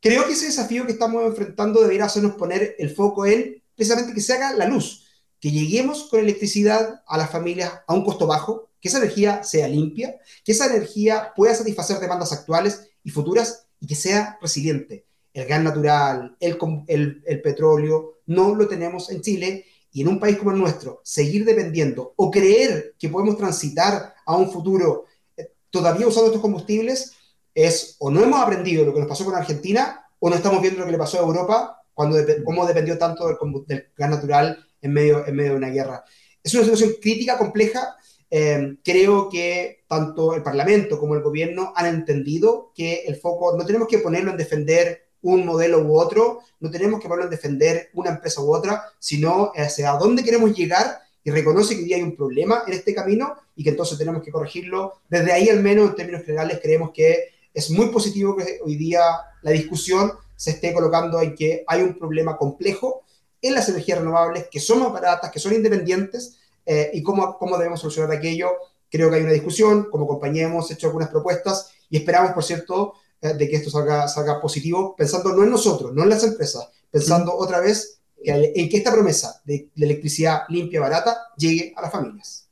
[0.00, 4.20] Creo que ese desafío que estamos enfrentando debería hacernos poner el foco en precisamente que
[4.20, 5.06] se haga la luz,
[5.40, 9.68] que lleguemos con electricidad a las familias a un costo bajo, que esa energía sea
[9.68, 15.06] limpia, que esa energía pueda satisfacer demandas actuales y futuras y que sea resiliente.
[15.32, 20.50] El gas natural, el, petróleo, no lo tenemos en Chile y en un país como
[20.50, 26.26] el nuestro, seguir dependiendo o creer que podemos transitar a un futuro eh, todavía usando
[26.26, 27.12] estos combustibles
[27.54, 30.80] es o no hemos aprendido lo que nos pasó con Argentina o no estamos viendo
[30.80, 34.92] lo que le pasó a Europa cuando cómo dependió tanto del, del, gas natural en
[34.92, 36.04] medio, en medio de una guerra.
[36.42, 37.96] Es una situación crítica, compleja,
[38.34, 43.66] Em, creo que tanto el Parlamento como el gobierno han entendido que el foco no
[43.66, 47.90] tenemos que ponerlo en defender un modelo u otro, no tenemos que ponerlo en defender
[47.92, 52.16] una empresa u otra, sino hacia dónde queremos llegar y reconoce que hoy hay un
[52.16, 54.94] problema en este camino y que entonces tenemos que corregirlo.
[55.10, 59.02] Desde ahí, al menos en términos generales, creemos que es muy positivo que hoy día
[59.42, 63.02] la discusión se esté colocando en que hay un problema complejo
[63.42, 67.56] en las energías renovables que son más baratas, que son independientes, eh, y cómo, cómo
[67.56, 68.50] debemos solucionar aquello.
[68.90, 72.94] Creo que hay una discusión, como compañía hemos hecho algunas propuestas y esperamos, por cierto,
[73.20, 76.68] eh, de que esto salga, salga positivo, pensando no en nosotros, no en las empresas,
[76.90, 81.90] pensando otra vez en que esta promesa de, electricidad limpia y barata llegue a las
[81.90, 82.48] familias.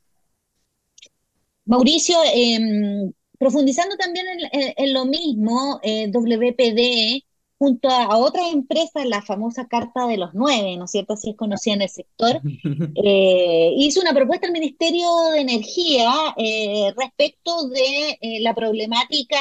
[1.65, 7.23] Mauricio, em, profundizando también en, en, lo mismo, eh, WPD
[7.61, 11.13] junto a, otras empresas, la famosa Carta de los Nueve, ¿no es cierto?
[11.13, 12.41] Así es conocida en el sector,
[13.05, 19.37] eh, hizo una propuesta al Ministerio de Energía eh, respecto de eh, la problemática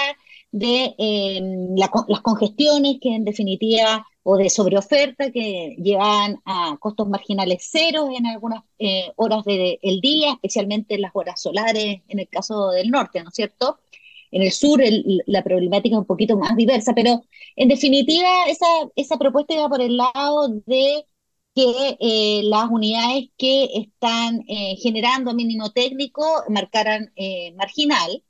[0.52, 7.70] de em, las congestiones que en definitiva o de sobreoferta que llevan a costos marginales
[7.70, 8.64] ceros en algunas
[9.16, 13.34] horas del día, especialmente en las horas solares en el caso del norte, ¿no es
[13.34, 13.78] cierto?
[14.30, 14.80] En el sur
[15.26, 17.22] la problemática es un poquito más diversa, pero
[17.56, 18.66] en definitiva esa,
[18.96, 21.04] esa propuesta iba por el lado de
[21.54, 28.22] que eh, las unidades que están eh, generando mínimo técnico marcaran eh, marginal.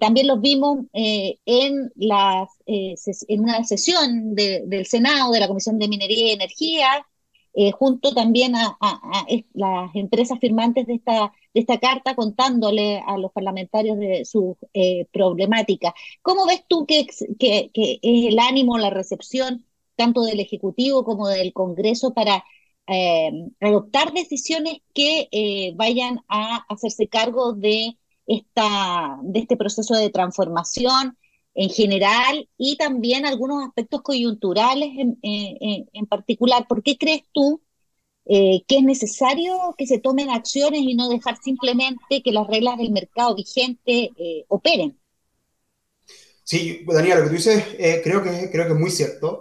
[0.00, 6.28] también los vimos en, las, en una sesión del Senado, de la Comisión de Minería
[6.28, 7.06] y Energía,
[7.54, 8.76] eh, junto también a,
[9.54, 15.06] las empresas firmantes de esta, de esta carta contándole a los parlamentarios de su eh,
[15.12, 15.94] problemática.
[16.22, 17.06] ¿Cómo ves tú que,
[17.38, 19.64] que, es el ánimo, la recepción,
[19.96, 22.44] tanto del Ejecutivo como del Congreso, para
[22.86, 23.30] eh,
[23.60, 31.16] adoptar decisiones que vayan a hacerse cargo de, esta, de este proceso de transformación
[31.54, 34.90] en general y también algunos aspectos coyunturales
[35.22, 36.66] en, particular.
[36.68, 37.60] ¿Por qué crees tú
[38.26, 42.78] eh, que es necesario que se tomen acciones y no dejar simplemente que las reglas
[42.78, 44.98] del mercado vigente eh, operen?
[46.44, 49.40] Sí, Daniela, lo que tú dices eh, creo, que, creo que es muy cierto.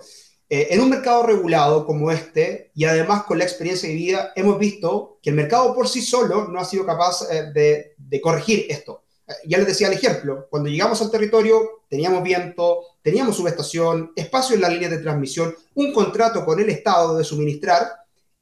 [0.49, 5.19] en un mercado regulado como este, y además con la experiencia de vida, hemos visto
[5.21, 9.03] que el mercado por sí solo no ha sido capaz de, de corregir esto
[9.45, 14.61] ya les decía el ejemplo, cuando llegamos al territorio teníamos viento, teníamos subestación, espacio en
[14.61, 17.87] la línea de transmisión, un contrato con el Estado de suministrar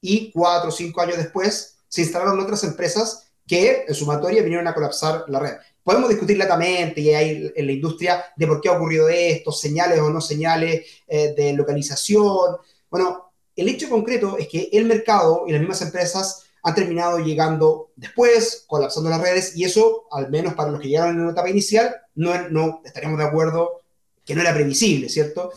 [0.02, 4.74] y cuatro o cinco años después se instalaron otras empresas que en sumatoria vinieron a
[4.74, 5.54] colapsar la red.
[5.84, 10.00] Podemos discutir latamente y hay en la industria de por qué ha ocurrido esto, señales
[10.00, 12.58] o no señales eh, de localización.
[12.90, 17.92] Bueno, el hecho concreto es que el mercado y las mismas empresas han terminado llegando
[17.96, 21.52] después, colapsando las redes, y eso, al menos para los que llegaron en una etapa
[21.52, 23.84] inicial, no, no estaríamos de acuerdo
[24.26, 25.52] que no era previsible, ¿cierto?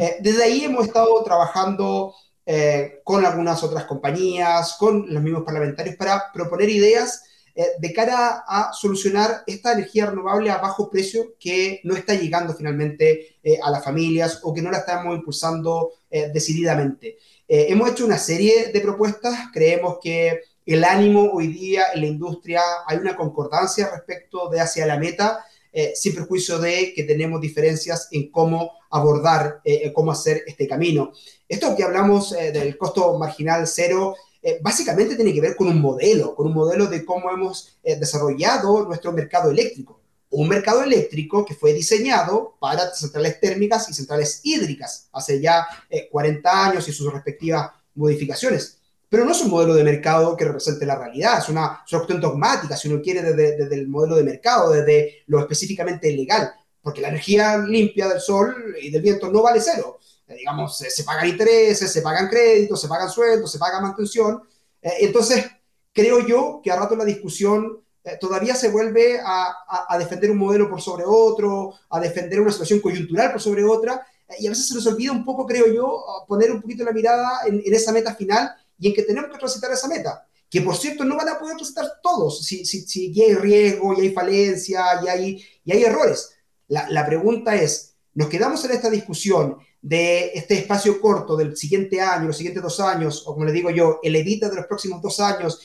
[0.00, 2.14] Eh, desde ahí hemos estado trabajando
[2.46, 7.24] eh, con algunas otras compañías, con los mismos parlamentarios, para proponer ideas
[7.54, 12.54] eh, de cara a solucionar esta energía renovable a bajo precio que no está llegando
[12.54, 15.90] finalmente a las familias o que no la estamos impulsando
[16.32, 17.18] decididamente.
[17.46, 22.62] hemos hecho una serie de propuestas, creemos que el ánimo hoy día en la industria,
[22.86, 28.08] hay una concordancia respecto de hacia la meta, eh, sin perjuicio de que tenemos diferencias
[28.12, 31.12] en cómo abordar, eh, cómo hacer este camino.
[31.48, 34.14] Esto que hablamos eh, del costo marginal cero,
[34.60, 39.10] básicamente tiene que ver con un modelo, con un modelo de cómo hemos desarrollado nuestro
[39.10, 40.02] mercado eléctrico.
[40.28, 45.66] Un mercado eléctrico que fue diseñado para centrales térmicas y centrales hídricas hace ya
[46.10, 48.73] 40 años y sus respectivas modificaciones
[49.14, 52.76] pero no es un modelo de mercado que represente la realidad, es una, cuestión dogmática,
[52.76, 57.58] si uno quiere, desde, el modelo de mercado, desde lo específicamente legal, porque la energía
[57.58, 60.00] limpia del sol y del viento no vale cero.
[60.26, 64.42] Eh, digamos, se, pagan intereses, se pagan créditos, se pagan sueldos, se paga mantención.
[64.82, 65.46] Eh, entonces,
[65.92, 70.38] creo yo que a rato la discusión eh, todavía se vuelve a, a, defender un
[70.38, 74.04] modelo por sobre otro, a defender una situación coyuntural por sobre otra,
[74.40, 77.42] y a veces se nos olvida un poco, creo yo, poner un poquito la mirada
[77.46, 80.26] en, en esa meta final y en que tenemos que transitar esa meta.
[80.50, 83.94] Que por cierto no van a poder transitar todos, si, si, si ya hay riesgo,
[83.96, 86.30] ya hay falencia, ya hay, y hay errores.
[86.68, 92.00] La, la pregunta es, ¿nos quedamos en esta discusión de este espacio corto del siguiente
[92.00, 95.02] año, los siguientes dos años, o como le digo yo, el evita de los próximos
[95.02, 95.60] dos años,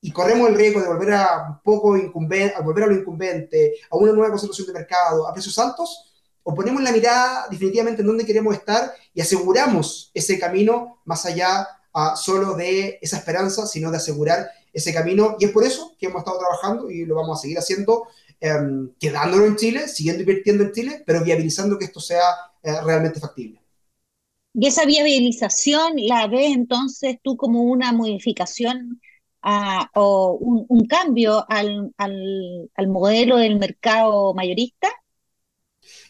[0.00, 3.74] y corremos el riesgo de volver a un poco incumbente, a volver a lo incumbente,
[3.90, 6.12] a una nueva concentración de mercado, a precios altos?
[6.42, 11.66] ¿O ponemos la mirada definitivamente en dónde queremos estar y aseguramos ese camino más allá
[12.16, 15.36] solo de esa esperanza, sino de asegurar ese camino.
[15.38, 18.08] Y es por eso que hemos estado trabajando y lo vamos a seguir haciendo,
[18.40, 22.24] em, quedándolo en Chile, siguiendo invirtiendo en Chile, pero viabilizando que esto sea
[22.62, 23.60] eh, realmente factible.
[24.54, 29.00] Y esa viabilización la ves entonces tú como una modificación
[29.42, 34.88] ah, o un, cambio al, al modelo del mercado mayorista?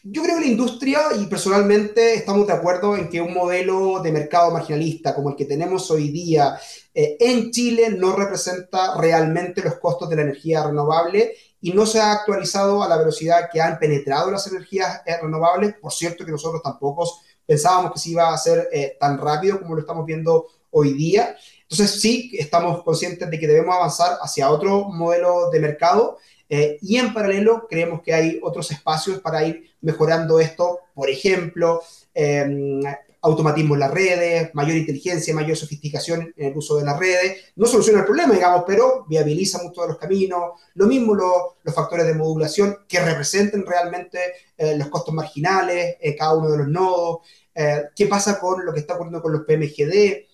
[0.07, 4.11] Yo creo que la industria y personalmente estamos de acuerdo en que un modelo de
[4.11, 6.59] mercado marginalista como el que tenemos hoy día
[6.93, 11.99] eh, en Chile no representa realmente los costos de la energía renovable y no se
[11.99, 15.73] ha actualizado a la velocidad que han penetrado las energías eh, renovables.
[15.81, 17.11] Por cierto que nosotros tampoco
[17.43, 21.35] pensábamos que se iba a hacer eh, tan rápido como lo estamos viendo hoy día.
[21.63, 26.97] Entonces sí, estamos conscientes de que debemos avanzar hacia otro modelo de mercado eh, y
[26.97, 31.81] en paralelo, creemos que hay otros espacios para ir mejorando esto, por ejemplo,
[32.13, 32.81] eh,
[33.25, 37.45] automatismo en las redes, mayor inteligencia, mayor sofisticación en el uso de las redes.
[37.55, 40.61] No soluciona el problema, digamos, pero viabiliza muchos de los caminos.
[40.75, 44.19] Lo mismo los factores de modulación que representen realmente
[44.55, 47.19] eh, los costos marginales en cada uno de los nodos.
[47.55, 50.25] Eh, ¿Qué pasa con lo que está ocurriendo con los PMGD?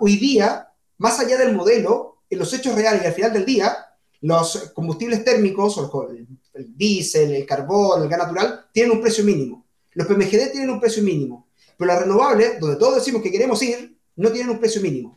[0.00, 3.76] hoy día, más allá del modelo, en los hechos reales y al final del día,
[4.22, 5.78] los combustibles térmicos,
[6.10, 9.66] el, el diésel, el carbón, el gas natural, tienen un precio mínimo.
[9.92, 11.48] Los PMGD tienen un precio mínimo.
[11.76, 15.16] Pero las renovables, donde todos decimos que queremos ir, no tienen un precio mínimo.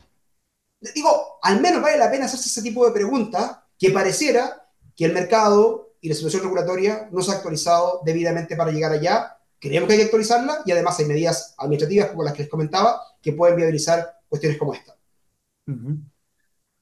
[0.93, 5.13] Digo, al menos vale la pena hacerse ese tipo de preguntas que pareciera que el
[5.13, 9.37] mercado y la situación regulatoria no se ha actualizado debidamente para llegar allá.
[9.59, 13.01] Creemos que hay que actualizarla y además hay medidas administrativas como las que les comentaba
[13.21, 14.95] que pueden viabilizar cuestiones como esta.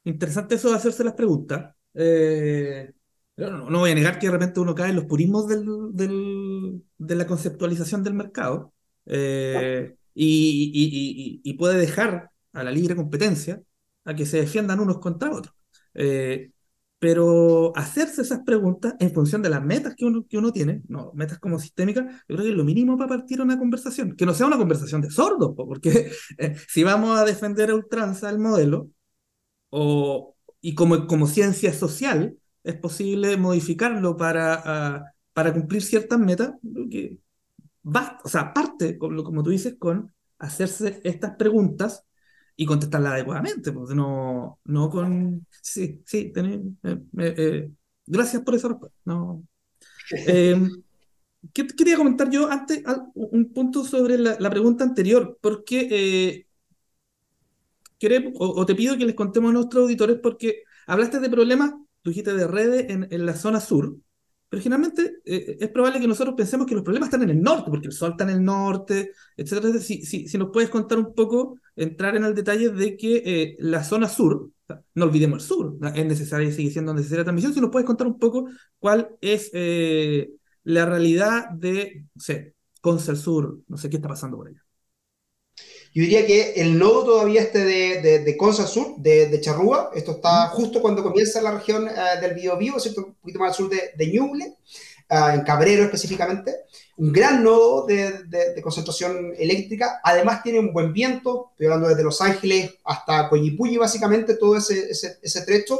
[0.03, 1.73] Interesante eso de hacerse las preguntas.
[1.99, 2.93] Eh,
[3.37, 7.27] no, voy a negar que de repente uno cae en los purismos del, de la
[7.27, 8.73] conceptualización del mercado
[9.05, 13.61] eh, y, puede dejar a la libre competencia
[14.05, 15.53] a que se defiendan unos contra otros.
[15.93, 16.51] Eh,
[16.99, 21.11] pero hacerse esas preguntas en función de las metas que uno, que uno tiene, no,
[21.13, 24.33] metas como sistémicas, yo creo que es lo mínimo para partir una conversación, que no
[24.33, 28.89] sea una conversación de sordos, porque eh, si vamos a defender a ultranza el modelo,
[29.69, 36.53] o, y como, como ciencia social, es posible modificarlo para, ah, para cumplir ciertas metas,
[36.91, 37.19] que
[37.83, 42.03] basta, o sea, parte, como, como tú dices, con hacerse estas preguntas
[42.55, 45.45] y contestarla adecuadamente, porque no, no con...
[45.61, 47.71] Sí, sí, eh, eh,
[48.05, 48.97] gracias por esa respuesta.
[49.05, 49.43] No.
[50.27, 50.71] Em,
[51.53, 52.81] quería comentar yo antes
[53.13, 56.46] un punto sobre la, la pregunta anterior, porque eh,
[58.35, 61.71] o, te pido que les contemos a nuestros auditores, porque hablaste de problemas,
[62.01, 63.97] tú dijiste de redes en, la zona sur,
[64.49, 67.69] pero generalmente eh, es probable que nosotros pensemos que los problemas están en el norte,
[67.69, 69.77] porque el sol está en el norte, etc.
[69.79, 73.55] Si, si, si nos puedes contar un poco, entrar en el detalle de que eh,
[73.59, 74.51] la zona sur,
[74.95, 78.07] no olvidemos el sur, es necesaria y sigue siendo necesaria transmisión, si nos puedes contar
[78.07, 80.29] un poco cuál es eh,
[80.63, 84.66] la realidad de, no sé, Conce el Sur, no sé qué está pasando por allá.
[85.93, 89.91] Yo diría que el nodo todavía este de, de, de Conza Sur, de, de, Charrúa,
[89.95, 93.05] esto está justo cuando comienza la región uh, del Biobío, ¿cierto?
[93.07, 94.57] un poquito más al sur de, de Ñuble,
[95.09, 96.55] uh, en Cabrero específicamente.
[96.97, 102.21] Un gran nodo de, concentración eléctrica, además tiene un buen viento, estoy hablando desde Los
[102.21, 105.79] Ángeles hasta Coyipulli, básicamente todo ese, ese, ese trecho,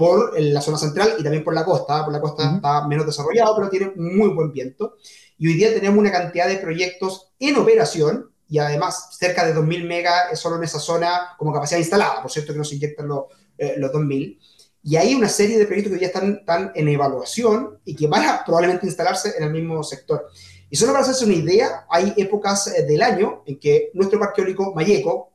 [0.00, 2.02] por la zona central y también por la costa.
[2.04, 2.56] Por la costa uh -huh.
[2.56, 4.96] está menos desarrollado, pero tiene muy buen viento.
[5.36, 9.86] Y hoy día tenemos una cantidad de proyectos en operación, y además cerca de 2.000
[9.86, 13.26] megas solo en esa zona como capacidad instalada, por cierto que no se inyectan los,
[13.56, 14.38] eh, los 2.000.
[14.82, 18.26] Y hay una serie de proyectos que ya están, están, en evaluación y que van
[18.26, 20.26] a probablemente instalarse en el mismo sector.
[20.68, 24.40] Y solo para hacerse una idea, hay épocas eh, del año en que nuestro parque
[24.40, 25.30] eólico Mayeco,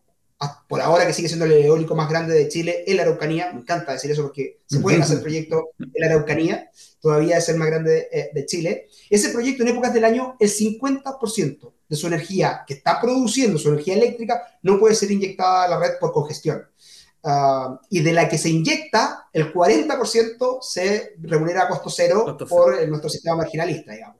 [0.68, 3.61] por ahora que sigue siendo el eólico más grande de Chile, en la Araucanía, me
[3.61, 7.70] encanta decir eso porque se pueden hacer proyectos en la Araucanía, todavía es el más
[7.70, 8.89] grande de, eh, de Chile.
[9.09, 13.70] Ese proyecto en épocas del año, el 50% de su energía que está produciendo, su
[13.70, 16.64] energía eléctrica, no puede ser inyectada a la red por congestión.
[17.24, 22.46] Uh, y de la que se inyecta, el 40% se remunera a costo cero costo
[22.46, 22.88] por cero.
[22.88, 24.18] nuestro sistema marginalista, digamos.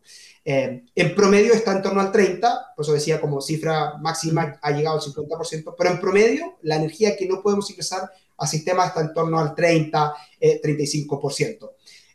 [0.48, 4.72] Eh, en promedio está en torno al 30%, por eso decía como cifra máxima ha
[4.72, 9.02] llegado al 50%, pero en promedio la energía que no podemos ingresar al sistema está
[9.02, 11.72] en torno al 30, eh, 35%.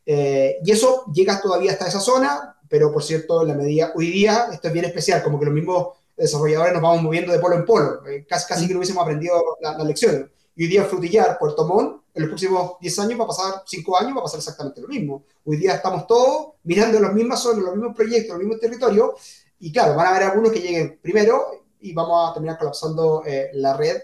[0.07, 4.49] Eh, y eso llega todavía hasta esa zona, pero por cierto, la medida, hoy día,
[4.53, 7.65] esto es bien especial, como que los mismos desarrolladores nos vamos moviendo de polo en
[7.65, 10.31] polo, eh, casi, casi que no hubiésemos aprendido la, la lección.
[10.55, 13.99] Y hoy día Frutillar, Puerto Montt, en los próximos 10 años va a pasar, 5
[13.99, 15.25] años va a pasar exactamente lo mismo.
[15.45, 19.11] Hoy día estamos todos mirando las mismas zonas, los mismos proyectos, los mismos territorios,
[19.59, 23.51] y claro, van a haber algunos que lleguen primero y vamos a terminar colapsando eh,
[23.55, 23.99] la red,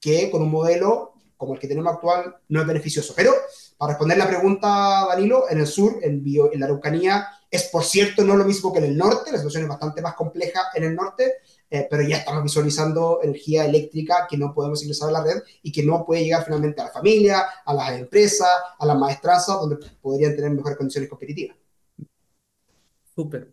[0.00, 3.14] que con un modelo como el que tenemos actual no es beneficioso.
[3.16, 3.32] Pero,
[3.78, 7.84] para responder la pregunta, Danilo, en el sur, en, bio, en la Araucanía, es, por
[7.84, 10.84] cierto, no lo mismo que en el norte, la situación es bastante más compleja en
[10.84, 11.34] el norte,
[11.68, 15.72] eh, pero ya estamos visualizando energía eléctrica que no podemos ingresar a la red y
[15.72, 18.48] que no puede llegar finalmente a la familia, a las empresas,
[18.78, 21.56] a las maestranzas, donde podrían tener mejores condiciones competitivas.
[23.14, 23.52] Súper.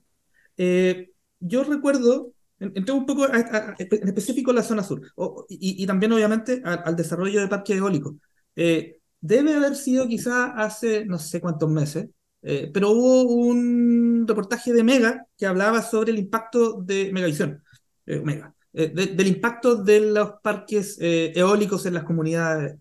[0.58, 5.02] Eh, yo recuerdo, entré un poco a, a, en específico la zona sur,
[5.50, 8.16] y, también obviamente a, al desarrollo de parques eólicos.
[8.56, 12.10] Eh, debe haber sido quizá hace no sé cuántos meses,
[12.50, 17.62] eh, pero hubo un reportaje de Mega que hablaba sobre el impacto de Megavisión,
[18.06, 22.78] eh, Mega, eh, de, del impacto de los parques eh, eólicos en las comunidades.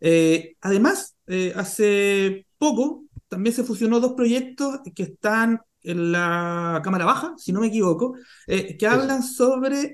[0.00, 1.16] Eh, además,
[1.56, 7.60] hace poco también se fusionó dos proyectos que están en la Cámara Baja, si no
[7.60, 8.14] me equivoco,
[8.46, 9.92] que hablan sobre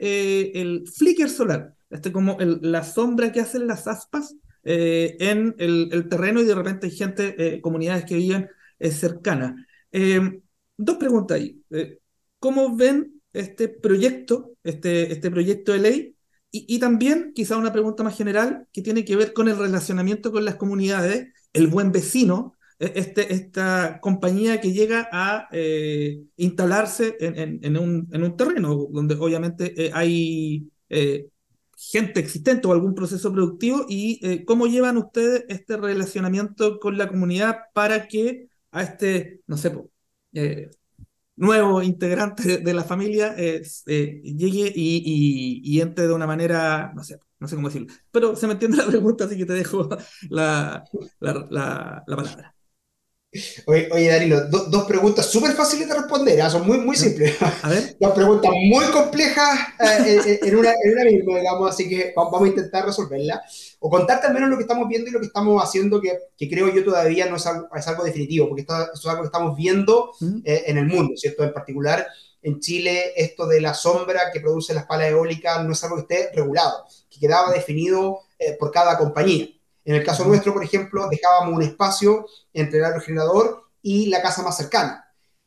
[0.60, 6.08] el flicker solar, este como el, la sombra que hacen las aspas en el, el,
[6.08, 9.66] terreno y de repente hay gente, comunidades que viven es cercana.
[9.92, 10.40] Eh,
[10.76, 11.62] dos preguntas ahí.
[11.70, 11.98] Eh,
[12.38, 16.16] ¿Cómo ven este proyecto, este, este proyecto de ley?
[16.50, 20.30] Y, y, también quizá una pregunta más general que tiene que ver con el relacionamiento
[20.30, 27.16] con las comunidades, el buen vecino, e, este, esta compañía que llega a eh, instalarse
[27.20, 31.28] en, en, un, en, un, terreno donde obviamente eh, hay eh,
[31.76, 37.08] gente existente o algún proceso productivo y eh, cómo llevan ustedes este relacionamiento con la
[37.08, 39.72] comunidad para que a este, no sé,
[40.34, 40.70] eh,
[41.36, 46.92] nuevo integrante de, la familia eh, eh, llegue y, y, y, entre de una manera,
[46.94, 49.54] no sé, no sé cómo decirlo, pero se me entiende la pregunta, así que te
[49.54, 49.88] dejo
[50.30, 50.84] la,
[51.20, 52.54] la, la, la palabra.
[53.66, 56.50] Oye, oye Danilo, dos preguntas súper fáciles de responder, ¿eh?
[56.50, 57.36] son muy, muy simples.
[57.62, 57.96] A ver.
[58.00, 62.46] Dos preguntas muy complejas eh, en, una, en, una, misma, digamos, así que vamos a
[62.46, 63.42] intentar resolverla.
[63.80, 66.48] O contarte al menos lo que estamos viendo y lo que estamos haciendo, que, que
[66.48, 69.56] creo yo todavía no es algo, es algo definitivo, porque esto, es algo que estamos
[69.56, 70.12] viendo
[70.44, 71.42] eh, en el mundo, ¿cierto?
[71.42, 72.06] En particular,
[72.42, 76.14] en Chile, esto de la sombra que produce la espalda eólica no es algo que
[76.14, 78.20] esté regulado, que quedaba definido
[78.58, 79.48] por cada compañía.
[79.84, 84.42] En el caso nuestro, por ejemplo, dejábamos un espacio entre el aerogenerador y la casa
[84.42, 85.04] más cercana.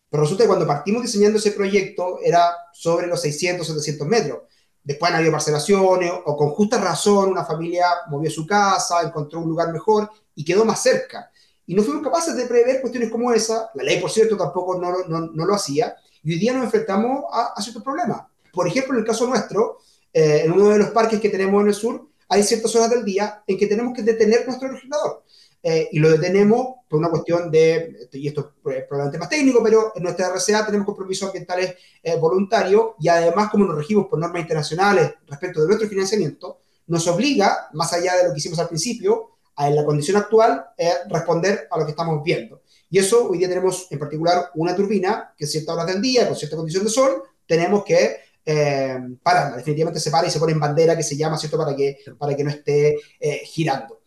[0.10, 4.40] Pero resulta que cuando partimos diseñando ese proyecto era sobre los 600, 700 metros.
[4.84, 9.50] Después han habido parcelaciones o con justa razón una familia movió su casa, encontró un
[9.50, 11.30] lugar mejor y quedó más cerca.
[11.66, 13.70] Y no fuimos capaces de prever cuestiones como esa.
[13.74, 15.98] La ley, por cierto, tampoco no, no, no lo hacía.
[16.24, 18.22] Y hoy día nos enfrentamos a, a ciertos problemas.
[18.54, 19.80] Por ejemplo, en el caso nuestro,
[20.14, 23.05] eh, en uno de los parques que tenemos en el sur, hay ciertas horas del
[23.05, 25.23] día en que tenemos que detener nuestro refrigerador.
[25.63, 29.91] Eh, y lo detenemos por una cuestión de, y esto es probablemente más técnico, pero
[29.95, 34.41] en nuestra RCA tenemos compromisos ambientales eh, voluntarios y además como nos regimos por normas
[34.41, 39.32] internacionales respecto de nuestro financiamiento, nos obliga, más allá de lo que hicimos al principio,
[39.55, 42.61] a en la condición actual, eh, responder a lo que estamos viendo.
[42.89, 46.28] Y eso, hoy día tenemos en particular una turbina que a ciertas horas del día,
[46.28, 50.54] con cierta condición de sol, tenemos que eh, para, definitivamente se para y se pone
[50.54, 51.58] en bandera que se llama, ¿cierto?
[51.58, 54.00] Para que, para que no esté eh, girando.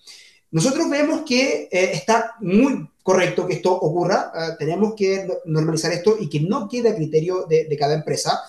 [0.50, 6.16] Nosotros vemos que eh, está muy correcto que esto ocurra, eh, tenemos que normalizar esto
[6.18, 8.40] y que no quede a criterio de, de cada empresa.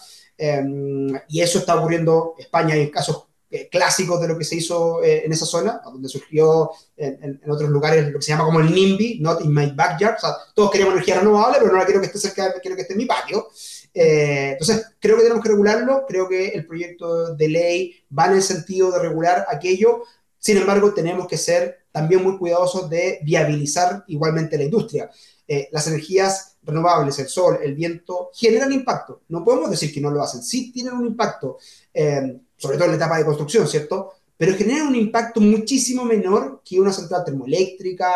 [1.28, 3.28] y eso está ocurriendo en España, hay casos
[3.70, 8.08] clásicos de lo que se hizo en esa zona, donde surgió en, en, otros lugares
[8.08, 10.94] lo que se llama como el NIMBY, Not in My Backyard, o sea, todos queremos
[10.94, 13.50] energía renovable, pero no la quiero que esté cerca, quiero que esté en mi patio.
[13.94, 18.34] Eh, entonces, creo que tenemos que regularlo, creo que el proyecto de ley va en
[18.34, 20.04] el sentido de regular aquello,
[20.39, 25.10] sin embargo, tenemos que ser también muy cuidadosos de viabilizar igualmente la industria.
[25.48, 29.22] Eh, las energías renovables, el sol, el viento, generan impacto.
[29.28, 30.42] No podemos decir que no lo hacen.
[30.42, 31.58] Sí tienen un impacto,
[31.94, 34.14] eh, sobre todo en la etapa de construcción, ¿cierto?
[34.36, 38.12] Pero generan un impacto muchísimo menor que una central termoeléctrica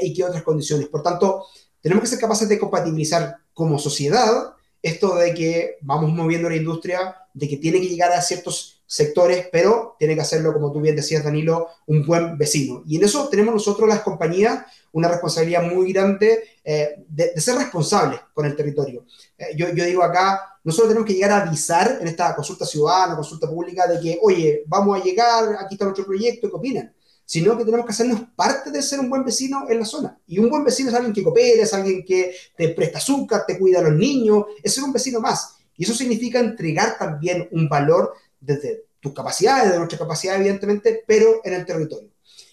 [0.00, 0.88] y que otras condiciones.
[0.88, 1.44] Por tanto,
[1.82, 4.55] tenemos que ser capaces de compatibilizar como sociedad
[4.86, 9.48] esto de que vamos moviendo la industria, de que tiene que llegar a ciertos sectores,
[9.50, 12.82] pero tiene que hacerlo, como tú bien decías, Danilo, un buen vecino.
[12.86, 18.20] Y en eso tenemos nosotros, las compañías, una responsabilidad muy grande eh, de, ser responsables
[18.32, 19.04] con el territorio.
[19.36, 23.16] Eh, yo, yo, digo acá, nosotros tenemos que llegar a avisar en esta consulta ciudadana,
[23.16, 26.94] consulta pública, de que, oye, vamos a llegar, aquí está nuestro proyecto, ¿qué opinan?
[27.26, 30.16] Sino que tenemos que hacernos parte de ser un buen vecino en la zona.
[30.28, 33.58] Y un buen vecino es alguien que coopera, es alguien que te presta azúcar, te
[33.58, 35.56] cuida a los niños, es ser un vecino más.
[35.76, 41.40] Y eso significa entregar también un valor desde tus capacidades, de nuestra capacidad, evidentemente, pero
[41.42, 42.10] en el territorio.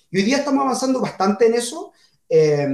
[0.09, 1.91] Y hoy día estamos avanzando bastante en eso,
[2.27, 2.67] eh,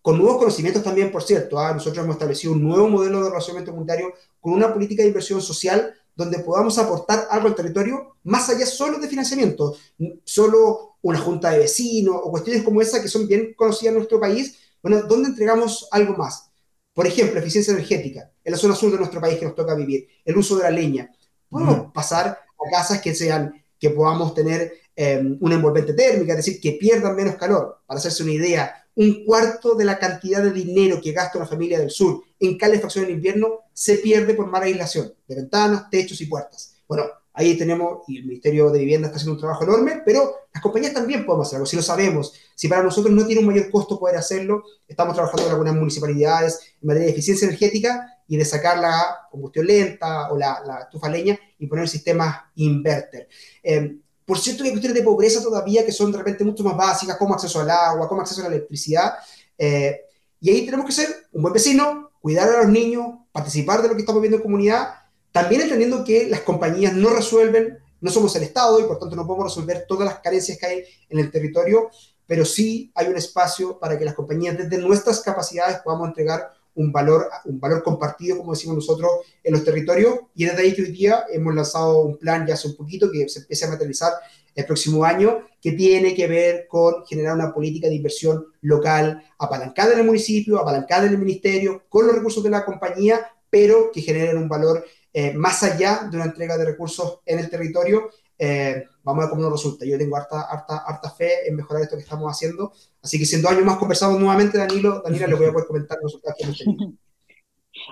[0.00, 1.58] con nuevos conocimientos también, por cierto.
[1.58, 1.72] ¿ah?
[1.72, 5.94] Nosotros hemos establecido un nuevo modelo de relacionamiento comunitario con una política de inversión social
[6.16, 9.76] donde podamos aportar algo al territorio, más allá solo de financiamiento,
[10.24, 14.20] solo una junta de vecinos o cuestiones como esa que son bien conocidas en nuestro
[14.20, 16.50] país, bueno, ¿dónde entregamos algo más?
[16.92, 20.06] Por ejemplo, eficiencia energética, en la zona sur de nuestro país que nos toca vivir,
[20.24, 21.10] el uso de la leña.
[21.48, 26.60] Podemos pasar a casas que sean, que podamos tener eh, una envolvente térmica, es decir,
[26.60, 27.80] que pierdan menos calor.
[27.86, 31.78] Para hacerse una idea, un cuarto de la cantidad de dinero que gasta una familia
[31.78, 36.26] del sur en calefacción en invierno se pierde por mala aislación de ventanas, techos y
[36.26, 36.76] puertas.
[36.86, 37.04] Bueno,
[37.36, 40.94] Ahí tenemos, y el Ministerio de Vivienda está haciendo un trabajo enorme, pero las compañías
[40.94, 42.32] también podemos hacerlo, si lo sabemos.
[42.54, 46.60] Si para nosotros no tiene un mayor costo poder hacerlo, estamos trabajando con algunas municipalidades
[46.80, 51.08] en materia de eficiencia energética y de sacar la combustión lenta o la, la estufa
[51.08, 53.28] leña y poner sistemas inverter.
[53.64, 57.16] Eh, por cierto, hay cuestiones de pobreza todavía que son de repente mucho más básicas,
[57.16, 59.14] como acceso al agua, como acceso a la electricidad.
[59.58, 60.00] Eh,
[60.40, 63.94] y ahí tenemos que ser un buen vecino, cuidar a los niños, participar de lo
[63.94, 64.94] que estamos viendo en comunidad
[65.34, 69.26] también entendiendo que las compañías no resuelven, no somos el Estado y por tanto no
[69.26, 71.90] podemos resolver todas las carencias que hay en el territorio,
[72.24, 76.92] pero sí hay un espacio para que las compañías desde nuestras capacidades podamos entregar un
[76.92, 79.10] valor, un valor compartido, como decimos nosotros,
[79.42, 80.20] en los territorios.
[80.34, 83.28] Y desde ahí que hoy día hemos lanzado un plan ya hace un poquito que
[83.28, 84.12] se empiece a materializar
[84.54, 89.92] el próximo año, que tiene que ver con generar una política de inversión local apalancada
[89.92, 93.20] en el municipio, apalancada en el ministerio, con los recursos de la compañía,
[93.50, 97.48] pero que generen un valor eh, más allá de una entrega de recursos en el
[97.48, 99.84] territorio, eh, vamos a ver cómo nos resulta.
[99.84, 102.72] Yo tengo harta, harta, harta fe en mejorar esto que estamos haciendo.
[103.02, 105.02] Así que siendo años más conversamos nuevamente, Danilo.
[105.02, 106.92] Danilo, le voy a poder comentar los resultados que hemos tenido.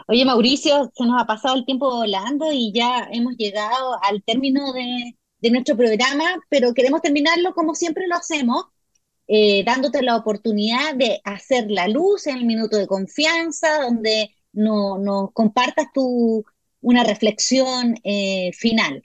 [0.08, 4.72] Oye, Mauricio, se nos ha pasado el tiempo volando y ya hemos llegado al término
[4.72, 8.66] de, de nuestro programa, pero queremos terminarlo como siempre lo hacemos,
[9.26, 15.00] eh, dándote la oportunidad de hacer la luz en el minuto de confianza, donde nos
[15.00, 16.44] no compartas tu,
[16.80, 19.04] una reflexión eh, final.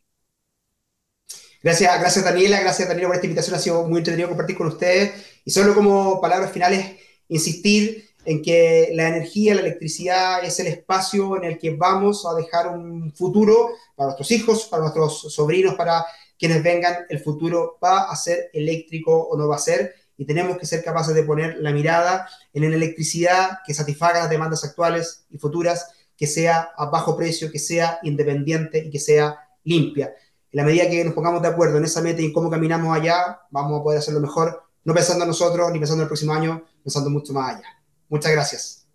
[1.64, 5.12] Gracias, gracias Daniela, gracias Daniela por esta invitación, ha sido muy entretenido compartir con ustedes.
[5.43, 6.97] Y solo como palabras finales,
[7.30, 12.36] insistir en que la energía, la electricidad es el espacio en el que vamos a
[12.36, 16.05] dejar un futuro para nuestros hijos, para nuestros sobrinos, para
[16.38, 17.05] quienes vengan.
[17.10, 20.84] El futuro va a ser eléctrico o no va a ser y tenemos que ser
[20.84, 25.91] capaces de poner la mirada en la electricidad que satisfaga las demandas actuales y futuras,
[26.18, 30.14] que sea a bajo precio, que sea independiente y que sea limpia.
[30.58, 32.97] En la medida que nos pongamos de acuerdo en esa meta y en cómo caminamos
[32.97, 36.34] allá, vamos a poder hacerlo mejor, no pensando en nosotros ni pensando en el próximo
[36.34, 37.68] año, pensando mucho más allá.
[38.10, 38.88] Muchas gracias.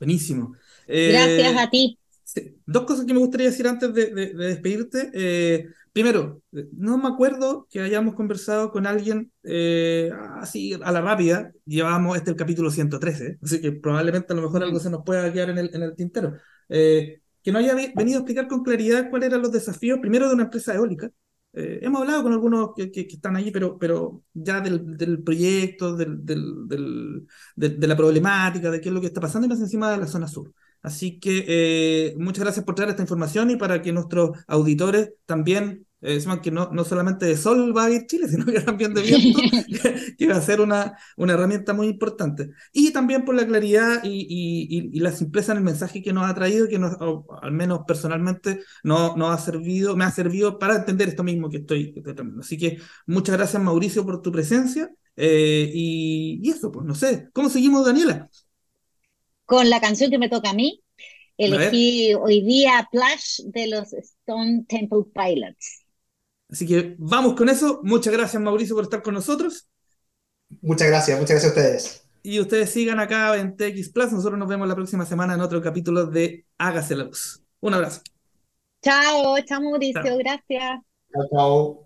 [0.00, 0.56] Buenísimo.
[0.88, 1.96] gracias eh, a ti.
[2.66, 5.12] Dos cosas que me gustaría decir antes de, despedirte.
[5.14, 10.10] Eh, primero, no me acuerdo que hayamos conversado con alguien eh,
[10.40, 11.52] así a la rápida.
[11.66, 15.32] Llevamos este el capítulo 113, así que probablemente a lo mejor algo se nos pueda
[15.32, 16.34] quedar en el, en el tintero.
[17.44, 20.44] Que no haya venido a explicar con claridad cuáles eran los desafíos, primero de una
[20.44, 21.10] empresa eólica,
[21.52, 26.24] eh, hemos hablado con algunos que, están allí, pero, pero ya del, del proyecto, del,
[26.24, 29.98] del, de, la problemática, de qué es lo que está pasando, y más encima de
[29.98, 30.52] la zona sur.
[30.82, 35.86] Así que eh, muchas gracias por traer esta información y para que nuestros auditores también
[36.06, 39.00] eh, que no, no solamente de sol va a ir Chile, sino que también de
[39.00, 39.40] viento,
[40.18, 42.50] que va a ser una, una herramienta muy importante.
[42.72, 46.28] Y también por la claridad y, y, y, la simpleza en el mensaje que nos
[46.28, 46.96] ha traído, que nos,
[47.40, 51.58] al menos personalmente no, nos ha servido, me ha servido para entender esto mismo que
[51.58, 52.40] estoy, tratando.
[52.40, 54.90] Así que muchas gracias Mauricio por tu presencia.
[55.16, 58.28] Eh, y, y eso, pues no sé, ¿cómo seguimos Daniela?
[59.46, 60.82] Con la canción que me toca a mí,
[61.38, 65.83] elegí hoy día Plash de los Stone Temple Pilots.
[66.54, 67.80] Así que vamos con eso.
[67.82, 69.68] Muchas gracias, Mauricio, por estar con nosotros.
[70.62, 72.08] Muchas gracias, muchas gracias a ustedes.
[72.22, 74.12] Y ustedes sigan acá en TX Plus.
[74.12, 77.42] Nosotros nos vemos la próxima semana en otro capítulo de Hágase la Luz.
[77.58, 78.02] Un abrazo.
[78.84, 80.80] Chao, chao Mauricio, gracias.
[81.12, 81.83] Chao, chao.